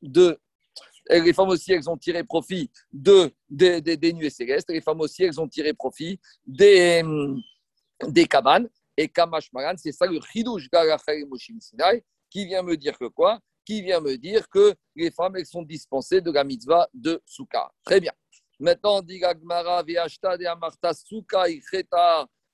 [0.01, 0.39] de
[1.11, 4.71] les femmes aussi, elles ont tiré profit de, des nuées célestes.
[4.71, 7.03] Les femmes aussi, elles ont tiré profit des,
[8.09, 8.69] des cabanes.
[8.97, 10.69] Et Kamash Maran, c'est ça le Chidouj
[11.61, 13.41] Sinai, qui vient me dire que quoi?
[13.65, 17.71] Qui vient me dire que les femmes, elles sont dispensées de la mitzvah de Souka.
[17.85, 18.13] Très bien.
[18.59, 21.45] Maintenant, dit Gagmara, Viashta de Amarta Souka,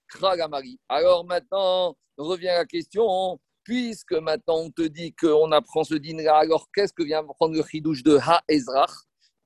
[0.07, 0.79] Kragamari.
[0.88, 6.68] Alors maintenant, revient la question puisque maintenant on te dit qu'on apprend ce dîner, alors
[6.72, 8.92] qu'est-ce que vient apprendre le chidouche de Ha Ezrach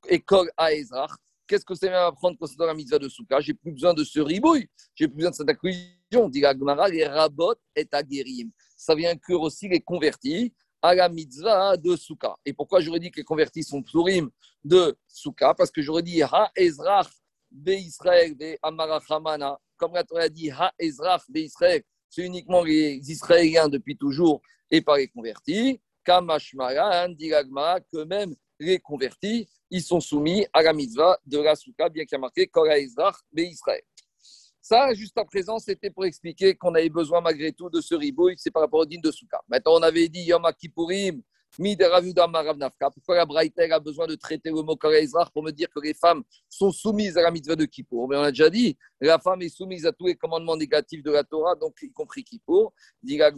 [0.09, 1.12] et Kol Ha Ezrach
[1.46, 4.20] Qu'est-ce que c'est vient apprendre concernant la mitzvah de Souka J'ai plus besoin de ce
[4.20, 6.28] ribouille, j'ai plus besoin de cette accusation.
[6.28, 6.52] Dit la
[6.88, 8.50] les rabot et aguerim.
[8.77, 10.52] Ça vient inclure aussi les convertis
[10.83, 12.37] à la mitzvah de Souka.
[12.44, 14.29] Et pourquoi j'aurais dit que les convertis sont plurim
[14.62, 17.08] de Souka Parce que j'aurais dit Ha Ezrach
[17.50, 19.58] be Israël be Amarachamana.
[19.77, 24.83] Comme la Torah dit Ha Ezrach be Israël c'est uniquement les Israéliens depuis toujours et
[24.83, 25.81] pas les convertis.
[26.04, 31.88] Kamashmaran, dit que même les convertis, ils sont soumis à la mitzvah de la souka,
[31.88, 33.83] bien qu'il y ait marqué Kora Israël, Israël.
[34.61, 38.35] Ça, juste à présent, c'était pour expliquer qu'on avait besoin malgré tout de ce ribouille,
[38.37, 39.40] c'est par rapport au din de souka.
[39.48, 41.23] Maintenant, on avait dit Yom Kippourim,
[41.57, 46.23] Pourquoi la Braïta a besoin de traiter le mot pour me dire que les femmes
[46.48, 48.09] sont soumises à la mitzvah de Kippour?
[48.09, 51.11] Mais on a déjà dit, la femme est soumise à tous les commandements négatifs de
[51.11, 52.73] la Torah, donc y compris Kippour.
[53.03, 53.31] La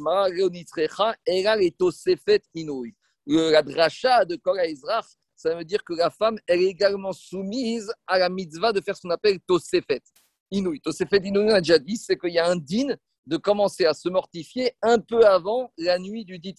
[3.63, 5.01] dracha de Ezra,
[5.35, 9.03] ça veut dire que la femme, est également soumise à la mitzvah de faire ce
[9.03, 10.03] qu'on appelle Tosefet.
[10.51, 10.81] Inouï.
[10.81, 12.95] Tosefet Inouï, on a déjà dit, c'est qu'il y a un din
[13.27, 16.55] de commencer à se mortifier un peu avant la nuit du dit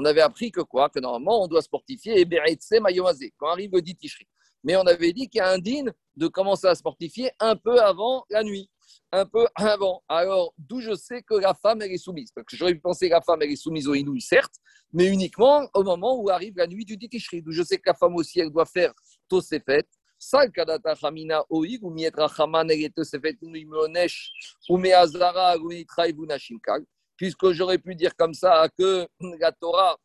[0.00, 0.88] on avait appris que quoi?
[0.88, 2.26] Que normalement, on doit se mortifier
[3.36, 3.96] quand arrive le dit
[4.64, 5.84] Mais on avait dit qu'il y a un din
[6.16, 8.70] de commencer à se mortifier un peu avant la nuit.
[9.12, 10.02] Un peu avant.
[10.08, 12.32] Alors, d'où je sais que la femme, est soumise.
[12.32, 14.54] Parce que j'aurais pu penser que la femme, est soumise au inouï, certes,
[14.92, 17.10] mais uniquement au moment où arrive la nuit du dit
[17.42, 18.94] D'où je sais que la femme aussi, elle doit faire
[19.28, 19.90] tous ses fêtes.
[27.20, 29.06] Puisque j'aurais pu dire comme ça que
[29.38, 29.98] la Torah,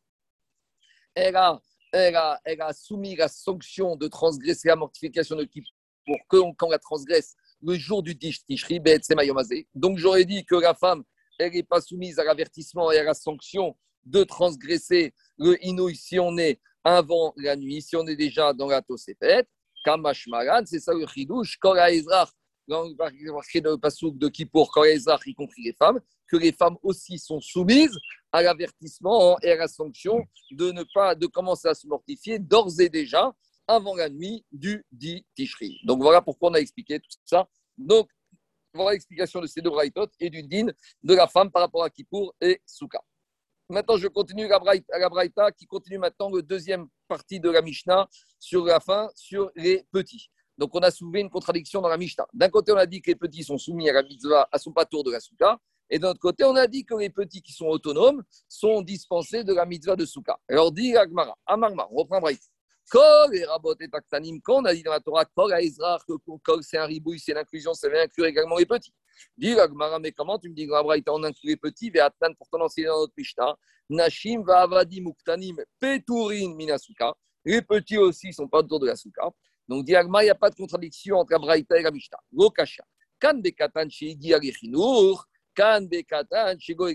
[1.14, 1.62] elle a,
[1.94, 5.64] elle a, soumis la sanction de transgresser la mortification de qui
[6.06, 8.82] pour que quand la transgresse le jour du Tishri,
[9.74, 11.06] donc j'aurais dit que la femme,
[11.40, 16.20] elle n'est pas soumise à l'avertissement et à la sanction de transgresser le Inouï si
[16.20, 19.48] on est avant la nuit, si on est déjà dans la Tosefet.
[19.86, 20.28] Kamash
[20.66, 21.58] c'est ça le Chidouche.
[21.62, 21.76] Quand
[22.68, 27.20] dans le pasouk de Kippour, quand les y compris les femmes, que les femmes aussi
[27.20, 27.98] sont soumises
[28.32, 32.80] à l'avertissement et à la sanction de ne pas de commencer à se mortifier d'ores
[32.80, 33.32] et déjà
[33.68, 35.80] avant la nuit du dit Tishri.
[35.86, 37.48] Donc voilà pourquoi on a expliqué tout ça.
[37.78, 38.10] Donc
[38.74, 40.68] voilà l'explication de ces deux braïtot et du din
[41.04, 43.02] de la femme par rapport à Kippour et Souka.
[43.70, 44.60] Maintenant, je continue la
[45.00, 48.08] la braïta qui continue maintenant le deuxième partie de la Mishnah
[48.40, 50.30] sur la fin, sur les petits.
[50.58, 52.28] Donc, on a soulevé une contradiction dans la Mishnah.
[52.34, 54.72] D'un côté, on a dit que les petits sont soumis à la mitzvah, à son
[54.72, 55.60] patour de la souka.
[55.90, 59.44] Et d'un autre côté, on a dit que les petits qui sont autonomes sont dispensés
[59.44, 60.40] de la mitzvah de souka.
[60.50, 62.42] Alors, dit Agmara, Amarma, on reprend Braït.
[62.90, 66.00] Kol et Rabot et Taktanim, quand on a dit dans la Torah, Kol à Ezra,
[66.08, 68.94] que Kol c'est un ribouille, c'est l'inclusion, ça veut inclure également les petits.
[69.38, 72.62] Dit Agmara, mais comment tu me dis que on inclut les petits, et Atnan, pourtant
[72.62, 73.56] enseigner dans notre Mishnah,
[73.90, 77.14] Nashim va avadi muktanim peturin minasuka.
[77.44, 79.30] Les petits aussi sont pas autour de la souka.
[79.68, 82.20] Donc, Diagma, il n'y a pas de contradiction entre la Braïta et la Mishnah.
[82.32, 82.84] Lokasha.
[83.20, 83.88] Kan bekatan
[84.34, 86.88] alechinur, kan bekatan shego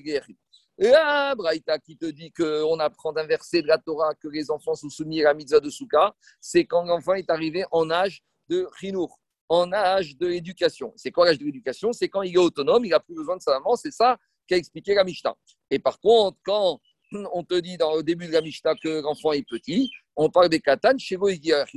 [0.78, 4.74] La Braïta qui te dit qu'on apprend d'un verset de la Torah que les enfants
[4.74, 8.68] sont soumis à la mitzvah de Souka, c'est quand l'enfant est arrivé en âge de
[8.78, 10.92] chinour, en âge de l'éducation.
[10.96, 11.92] C'est quoi l'âge de l'éducation?
[11.92, 14.56] C'est quand il est autonome, il n'a plus besoin de sa maman, c'est ça qu'a
[14.56, 15.34] expliqué la Mishnah.
[15.70, 16.80] Et par contre, quand
[17.32, 20.48] on te dit dans le début de la Mishnah que l'enfant est petit, on parle
[20.48, 21.28] des katan, chez vous,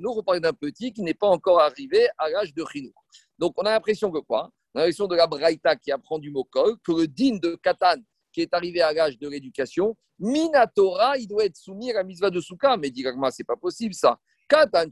[0.06, 2.94] on parle d'un petit qui n'est pas encore arrivé à l'âge de chinour.
[3.40, 4.50] Donc on a l'impression que quoi?
[4.74, 7.56] On a l'impression de la Braïta qui apprend du mot kol, que le din de
[7.56, 12.04] katan qui est arrivé à l'âge de l'éducation, Minatora, il doit être soumis à la
[12.04, 12.78] mitzvah de Souka.
[12.78, 14.20] Mais directement, c'est pas possible ça.
[14.48, 14.88] Katan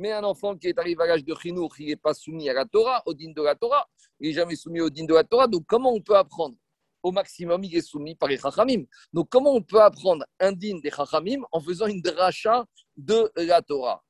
[0.00, 2.52] mais un enfant qui est arrivé à l'âge de chinour, il n'est pas soumis à
[2.52, 3.84] la Torah, au din de la Torah.
[4.20, 5.48] Il n'est jamais soumis au din de la Torah.
[5.48, 6.54] Donc comment on peut apprendre?
[7.02, 8.84] Au maximum, il est soumis par les Chachamim.
[9.12, 12.64] Donc, comment on peut apprendre un din des Chachamim en faisant une dracha
[12.96, 14.02] de la Torah?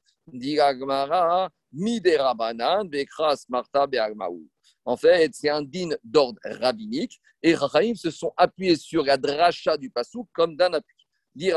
[4.84, 9.76] En fait, c'est un din d'ordre rabbinique et Chachamim se sont appuyés sur la dracha
[9.76, 10.94] du Pasuk comme d'un appui.
[11.34, 11.52] Dit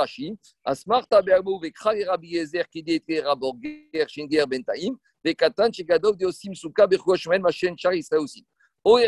[0.63, 7.75] Asmarta Be'arbo Vekrali Rabbi Yezer Kidete Raborger Shinger Bentaim, Vekatan Shigadov Deosim Suka Bechoshmen Machen
[7.75, 8.45] Char aussi.
[8.84, 8.99] Donc,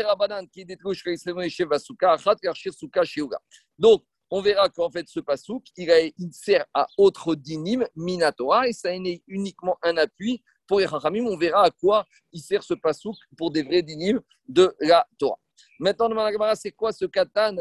[4.30, 9.22] on verra qu'en fait, ce pasouk, il, sert à autre dinim, minatora, et ça n'est
[9.26, 10.86] uniquement un appui pour les.
[10.86, 15.38] On verra à quoi il sert ce pasouk pour des vrais dinim de la Torah.
[15.78, 16.08] Maintenant,
[16.54, 17.56] c'est quoi ce katan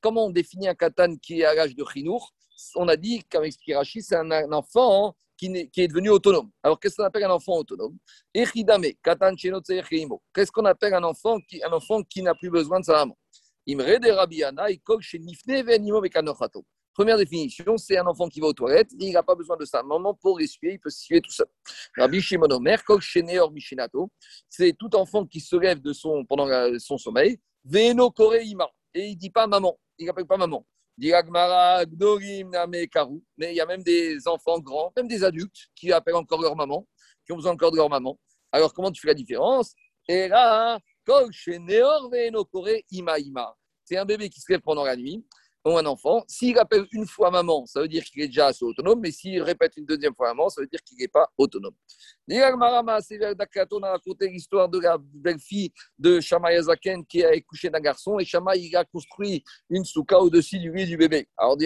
[0.00, 2.32] Comment on définit un katan qui est à l'âge de chinour?
[2.74, 6.50] On a dit, comme expliqué Rachid, c'est un enfant qui, est, devenu autonome.
[6.62, 7.96] Alors, qu'est-ce qu'on appelle un enfant autonome?
[8.32, 8.52] Qu'est-ce
[10.50, 13.16] qu'on appelle un enfant qui, un enfant qui n'a plus besoin de sa maman?
[16.94, 19.82] Première définition, c'est un enfant qui va aux toilettes, il n'a pas besoin de sa
[19.82, 21.46] maman pour essuyer, il peut s'essuyer tout seul.
[21.96, 22.82] Rabbi Shimon Omer,
[24.48, 29.14] c'est tout enfant qui se lève de son, pendant son sommeil, Veno Koreima, et il
[29.14, 30.64] ne dit pas maman, il n'appelle pas maman.
[30.98, 31.08] Mais
[33.52, 36.86] il y a même des enfants grands, même des adultes qui appellent encore leur maman,
[37.24, 38.18] qui ont besoin encore de leur maman.
[38.52, 39.74] Alors, comment tu fais la différence?
[40.08, 40.78] Et là,
[43.84, 45.26] c'est un bébé qui se lève pendant la nuit.
[45.74, 46.24] Un enfant.
[46.28, 49.42] S'il appelle une fois maman, ça veut dire qu'il est déjà assez autonome, mais s'il
[49.42, 51.74] répète une deuxième fois maman, ça veut dire qu'il n'est pas autonome.
[52.30, 58.18] On a raconté l'histoire de la belle-fille de Shamaï Azaken qui a accouché d'un garçon
[58.18, 61.28] et Shamaï il a construit une souka au-dessus du lit du bébé.
[61.36, 61.56] Alors,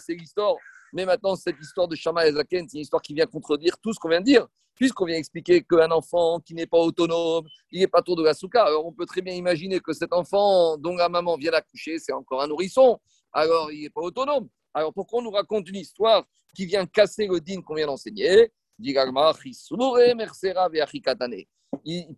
[0.00, 0.56] c'est l'histoire,
[0.92, 4.00] mais maintenant, cette histoire de Shamaï Azaken, c'est une histoire qui vient contredire tout ce
[4.00, 7.86] qu'on vient de dire puisqu'on vient expliquer qu'un enfant qui n'est pas autonome, il n'est
[7.86, 10.94] pas tour de la souka, alors on peut très bien imaginer que cet enfant dont
[10.94, 13.00] la maman vient d'accoucher, c'est encore un nourrisson,
[13.36, 14.48] alors il n'est pas autonome.
[14.72, 16.24] Alors pourquoi on nous raconte une histoire
[16.54, 18.50] qui vient casser le din qu'on vient d'enseigner?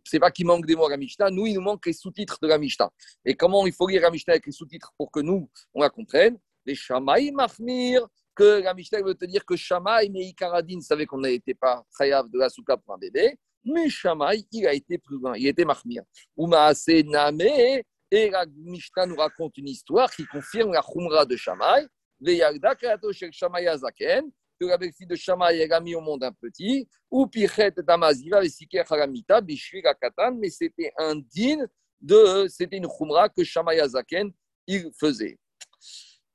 [0.04, 2.38] C'est pas qu'il manque des mots à la Mishnah, nous, il nous manque les sous-titres
[2.42, 2.90] de la Mishnah.
[3.24, 5.90] Et comment il faut lire la Mishnah avec les sous-titres pour que nous, on la
[5.90, 6.38] comprenne?
[6.64, 10.34] Les Shamaï Mahmir, que la Mishnah veut te dire que Shamaï, mais
[10.80, 14.74] savait qu'on n'était pas chayav de la souka pour un bébé, mais Shamaï, il a
[14.74, 16.02] été plus loin, il était mahmir.
[16.36, 21.86] Umaase Name, et la Mishnah nous raconte une histoire qui confirme la Khumra de Shamaï,
[22.20, 24.30] Veyagda Kato Shel Shamaï Azaken,
[24.60, 28.82] que la belle-fille de Shamaï a mis au monde un petit, ou Pichet Damaziva, Vesiker
[28.88, 31.66] Haramita, Bishri Katan, mais c'était un din
[32.00, 34.32] de, c'était une Khumra que Shamaï Azaken,
[34.66, 35.38] il faisait.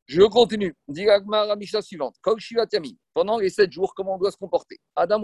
[0.05, 0.76] Je continue.
[0.88, 2.15] la Mishnah suivante.
[3.13, 4.78] Pendant les sept jours, comment on doit se comporter?
[4.95, 5.21] Adam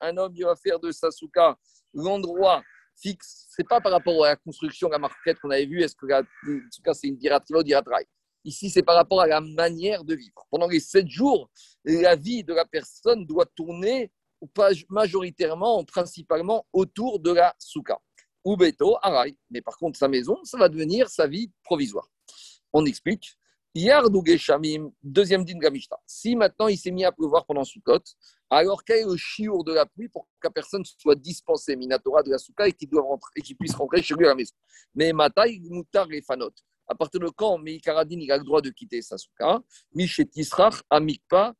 [0.00, 1.56] Un homme, il va faire de sa souka
[1.92, 2.62] l'endroit
[2.96, 3.46] fixe.
[3.50, 5.82] Ce n'est pas par rapport à la construction, la marquette qu'on avait vue.
[5.82, 6.22] Est-ce que la
[6.70, 7.64] souka, c'est une dirativa ou
[8.44, 10.46] Ici, c'est par rapport à la manière de vivre.
[10.50, 11.48] Pendant les sept jours,
[11.84, 14.10] la vie de la personne doit tourner
[14.88, 17.98] majoritairement, principalement autour de la souka.
[18.44, 19.36] Ou beto, arai.
[19.50, 22.08] Mais par contre, sa maison, ça va devenir sa vie provisoire.
[22.72, 23.36] On explique.
[23.74, 25.98] Shamim, deuxième din Gamishta.
[26.06, 28.02] Si maintenant il s'est mis à pleuvoir pendant Sukkot,
[28.50, 32.30] alors quel est le chiour de la pluie pour que personne soit dispensée, Minatora, de
[32.30, 34.54] la Souka et qu'il et puisse rentrer chez lui à la maison?
[34.94, 36.52] Mais Mataï Moutar les Fanot.
[36.86, 39.62] À partir de quand Meikaradin a le droit de quitter sa Souka
[39.94, 41.54] Mishetisrach Amikpa.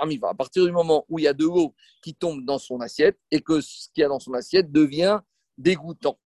[0.00, 0.30] Amiva.
[0.30, 3.18] À partir du moment où il y a de l'eau qui tombe dans son assiette
[3.30, 5.20] et que ce qu'il y a dans son assiette devient
[5.58, 6.18] dégoûtant.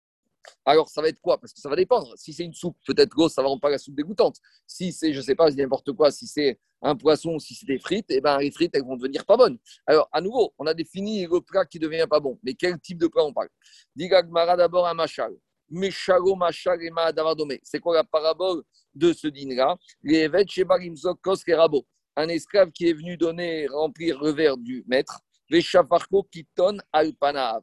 [0.65, 1.39] Alors, ça va être quoi?
[1.39, 2.13] Parce que ça va dépendre.
[2.17, 4.37] Si c'est une soupe, peut-être que ça va rendre pas la soupe dégoûtante.
[4.67, 7.79] Si c'est, je ne sais pas, n'importe quoi, si c'est un poisson, si c'est des
[7.79, 9.59] frites, eh ben, les frites, elles vont devenir pas bonnes.
[9.87, 12.39] Alors, à nouveau, on a défini le plat qui devient pas bon.
[12.43, 13.49] Mais quel type de plat on parle?
[13.95, 15.33] Digagmara d'abord un machal.
[15.69, 18.63] Meshalo machal et C'est quoi la parabole
[18.95, 19.77] de ce dîner-là?
[22.19, 25.21] Un esclave qui est venu donner, remplir le verre du maître.
[25.51, 27.63] Veshafarko kiton alpanav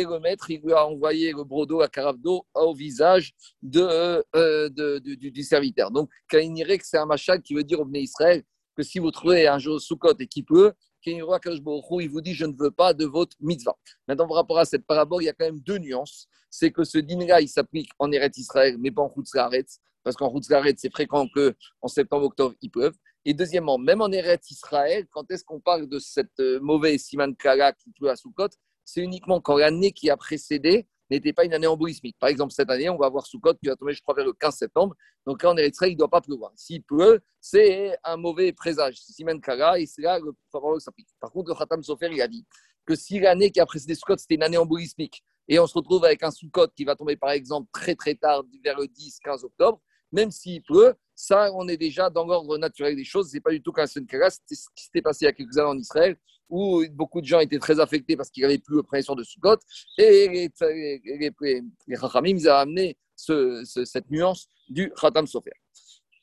[0.00, 2.16] et le maître, il lui a envoyé le brodo, la carafe
[2.54, 3.32] au visage
[3.62, 4.68] de, euh,
[5.00, 5.90] du, serviteur.
[5.90, 6.38] Donc, que
[6.82, 8.42] c'est un machal qui veut dire au Bnei Israël
[8.76, 10.72] que si vous trouvez un jour sous-côte et qu'il peut,
[11.06, 13.76] il vous dit Je ne veux pas de votre mitzvah.
[14.08, 16.26] Maintenant, par rapport à cette parabole, il y a quand même deux nuances.
[16.50, 20.32] C'est que ce dîner-là, il s'applique en Eretz Israël, mais pas en Chutzlaretz, parce qu'en
[20.32, 22.94] Chutzlaretz, c'est fréquent qu'en septembre-octobre, il pleuve.
[23.24, 27.34] Et deuxièmement, même en Eretz Israël, quand est-ce qu'on parle de cette euh, mauvaise siman
[27.34, 28.48] kala qui pleut à Soukot
[28.84, 32.16] c'est uniquement quand l'année qui a précédé n'était pas une année embolismique.
[32.18, 34.32] Par exemple, cette année, on va avoir Soukot qui va tomber, je crois, vers le
[34.32, 34.94] 15 septembre.
[35.26, 36.52] Donc là, en Eritrea, il ne doit pas pleuvoir.
[36.56, 38.96] S'il pleut, c'est un mauvais présage.
[38.96, 41.08] Simen Kara et c'est là le favori s'applique.
[41.20, 42.44] Par contre, le Khatam Sofer, il a dit
[42.86, 46.04] que si l'année qui a précédé Soukot, c'était une année embolismique, et on se retrouve
[46.04, 49.80] avec un Soukot qui va tomber, par exemple, très très tard, vers le 10-15 octobre,
[50.12, 53.30] même s'il pleut, ça, on est déjà dans l'ordre naturel des choses.
[53.30, 55.32] Ce n'est pas du tout qu'un Kara, c'était ce qui s'était passé il y a
[55.32, 56.16] quelques années en Israël
[56.48, 59.22] où beaucoup de gens étaient très affectés parce qu'il n'y avait plus le premier de
[59.22, 59.56] Sukkot.
[59.98, 65.52] Et les, les, les, ils ont amené ce, cette nuance du Khatam Sofer.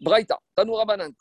[0.02, 1.12] Braïta, Tanoura Banan,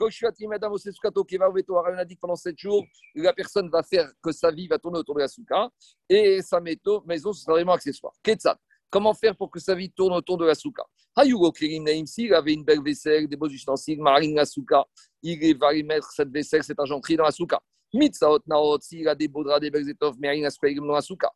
[0.49, 2.83] Madame Sukato, Keva Veto, on a dit que pendant 7 jours,
[3.15, 5.69] la personne va faire que sa vie va tourner autour de la Souka
[6.09, 7.03] et sa maison,
[7.35, 8.15] ce sera vraiment accessoire.
[8.23, 10.83] Ketzat, comment faire pour que sa vie tourne autour de la Souka
[11.15, 14.87] Hayugo Kirim Naimsi, il avait une belle vaisselle, des beaux ustensiles, marine la Souka,
[15.23, 17.61] il va y mettre cette vaisselle, cette argenterie dans la Souka.
[17.93, 21.33] Mitzaot naot, s'il a des belles étoffes, mais rien à se dans la souka.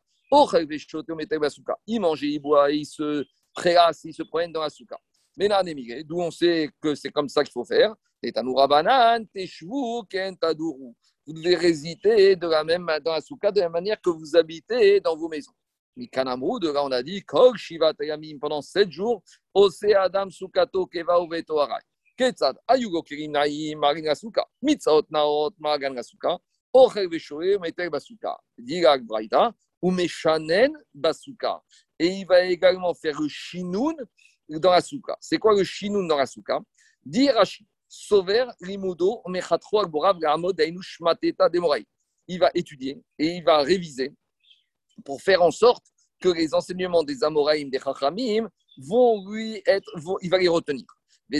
[1.87, 4.97] Il mange, il boit, il se préasse, il se promène dans la souka.
[5.37, 5.61] Mais là,
[6.03, 7.93] d'où on sait que c'est comme ça qu'il faut faire?
[11.27, 14.99] Vous devez résider de la même, dans la souka de la manière que vous habitez
[14.99, 15.53] dans vos maisons.
[15.97, 20.85] Mikanamru, de là on a dit, Kog Shiva Tayamim, pendant sept jours, Ose Adam Sukato
[20.87, 21.81] Keva Uveto Arai.
[22.17, 26.37] Ketzad, Ayugo Kirim Naim, Marin Asuka, Mitzaot Naot, Magan Asuka,
[26.73, 28.37] Ochel Veshoe, Meter Basuka.
[28.57, 31.61] Dirak Braïta, ou Meshanen Basuka.
[31.99, 33.95] Et il va également faire le Shinoun
[34.49, 35.17] dans la souka.
[35.19, 36.59] C'est quoi le Shinoun dans la souka
[37.33, 41.85] Rashi, Sover Limudo, Mechatro Agborav Gamod Ainush Mateta Demorai.
[42.27, 44.13] Il va étudier et il va réviser
[45.03, 45.85] pour faire en sorte
[46.19, 50.85] que les enseignements des Amoraïm, des Chachamim, vont lui être, vont, il va les retenir.
[51.31, 51.39] Et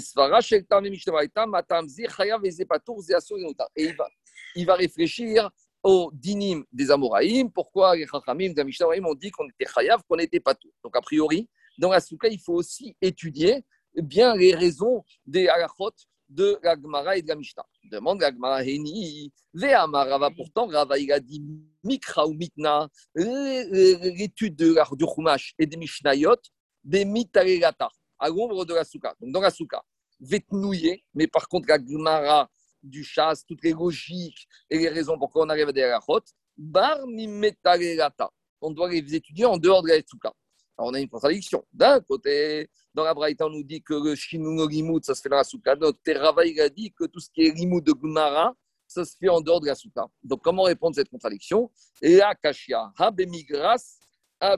[4.56, 5.50] il va, réfléchir
[5.84, 7.52] aux dinim des Amoraïm.
[7.52, 10.72] Pourquoi les Chachamim des Mishnah ont dit qu'on était chayav, qu'on n'était pas tout.
[10.84, 13.64] Donc, a priori, dans la souka, il faut aussi étudier
[13.94, 15.92] bien les raisons des halachot
[16.28, 17.66] de la Gemara et de la Mishnah.
[17.92, 21.44] Demande la Gemara Heni, Ve'amar pourtant Rava il a dit
[21.84, 26.36] Mikra ou Mitna, l'étude de du Chumash et des Mishnayot,
[26.84, 27.90] des Mitarelata,
[28.20, 29.16] à l'ombre de la souka.
[29.20, 29.84] Donc dans la souka,
[30.20, 32.50] vetnouillé, mais par contre la Gemara
[32.82, 36.22] du chasse, toutes les logiques et les raisons pourquoi on arrive à des halachot,
[36.58, 38.30] bar mimetarelata.
[38.62, 40.34] On doit les étudier en dehors de la souka.
[40.78, 41.66] Alors on a une contradiction.
[41.72, 45.30] D'un côté, dans la Braïta, on nous dit que le Shinuno Rimut, ça se fait
[45.30, 45.76] dans la Souka.
[45.76, 48.54] Notre Terava, il a dit que tout ce qui est Rimut de Gumara,
[48.88, 50.06] ça se fait en dehors de la Souka.
[50.24, 51.72] Donc, comment répondre à cette contradiction?
[52.02, 54.00] Et Akashia, Habemigras.
[54.42, 54.58] Ça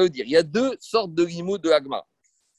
[0.00, 2.06] veut dire il y a deux sortes de Rimut de Agmara.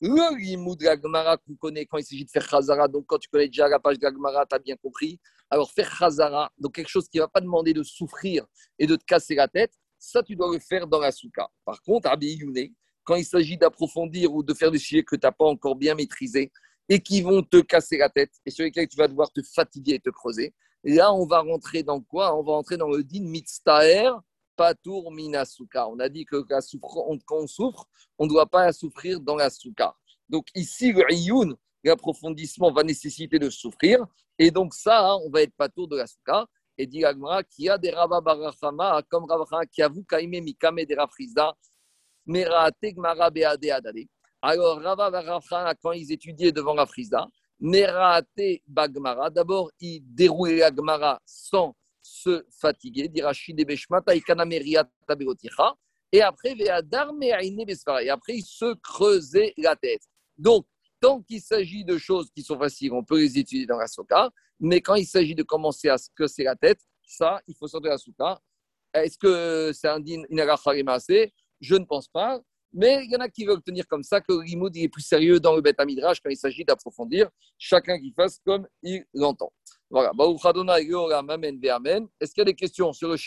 [0.03, 3.29] Le Rimut de Agmara qu'on connaît quand il s'agit de faire Khazara, donc quand tu
[3.29, 5.19] connais déjà la page de Agmara, tu as bien compris.
[5.47, 8.47] Alors, faire Khazara, donc quelque chose qui ne va pas demander de souffrir
[8.79, 11.47] et de te casser la tête, ça, tu dois le faire dans la souka.
[11.63, 12.73] Par contre, Abiyune,
[13.03, 15.93] quand il s'agit d'approfondir ou de faire des sujets que tu n'as pas encore bien
[15.93, 16.51] maîtrisés
[16.89, 19.93] et qui vont te casser la tête et sur lesquels tu vas devoir te fatiguer
[19.93, 22.35] et te creuser, là, on va rentrer dans quoi?
[22.35, 24.09] On va rentrer dans le din mitztaer
[24.61, 25.87] patour minasuka.
[25.87, 27.87] On a dit que quand on souffre,
[28.17, 29.95] on ne doit pas souffrir dans la souka.
[30.29, 34.05] Donc ici, le iyun, l'approfondissement va nécessiter de souffrir.
[34.37, 36.45] Et donc ça, hein, on va être patour de la souka.
[36.77, 40.85] Et dit Agmara, qui a des Rabba Barachama, comme Rabba qui a vu Kaime Mikame
[40.85, 41.55] des Rafrizda,
[44.43, 47.27] alors, Rava Varafra, quand ils étudiaient devant la Frisa,
[47.59, 53.19] Merate Bagmara, d'abord, ils déroulaient la Gmara sans se fatiguer, de
[56.13, 56.69] et après, et
[58.09, 60.01] après, ils se creusaient la tête.
[60.37, 60.65] Donc,
[60.99, 64.29] tant qu'il s'agit de choses qui sont faciles, on peut les étudier dans la Soka,
[64.59, 67.91] mais quand il s'agit de commencer à se creuser la tête, ça, il faut sortir
[67.91, 68.41] la Soka.
[68.93, 70.23] Est-ce que c'est un din
[71.61, 72.41] je ne pense pas.
[72.73, 75.01] Mais il y en a qui veulent tenir comme ça que le limoud est plus
[75.01, 77.29] sérieux dans le Beth Midrash quand il s'agit d'approfondir.
[77.57, 79.51] Chacun qui fasse comme il l'entend.
[79.91, 80.11] Voilà.
[82.19, 83.17] Est-ce qu'il y a des questions sur le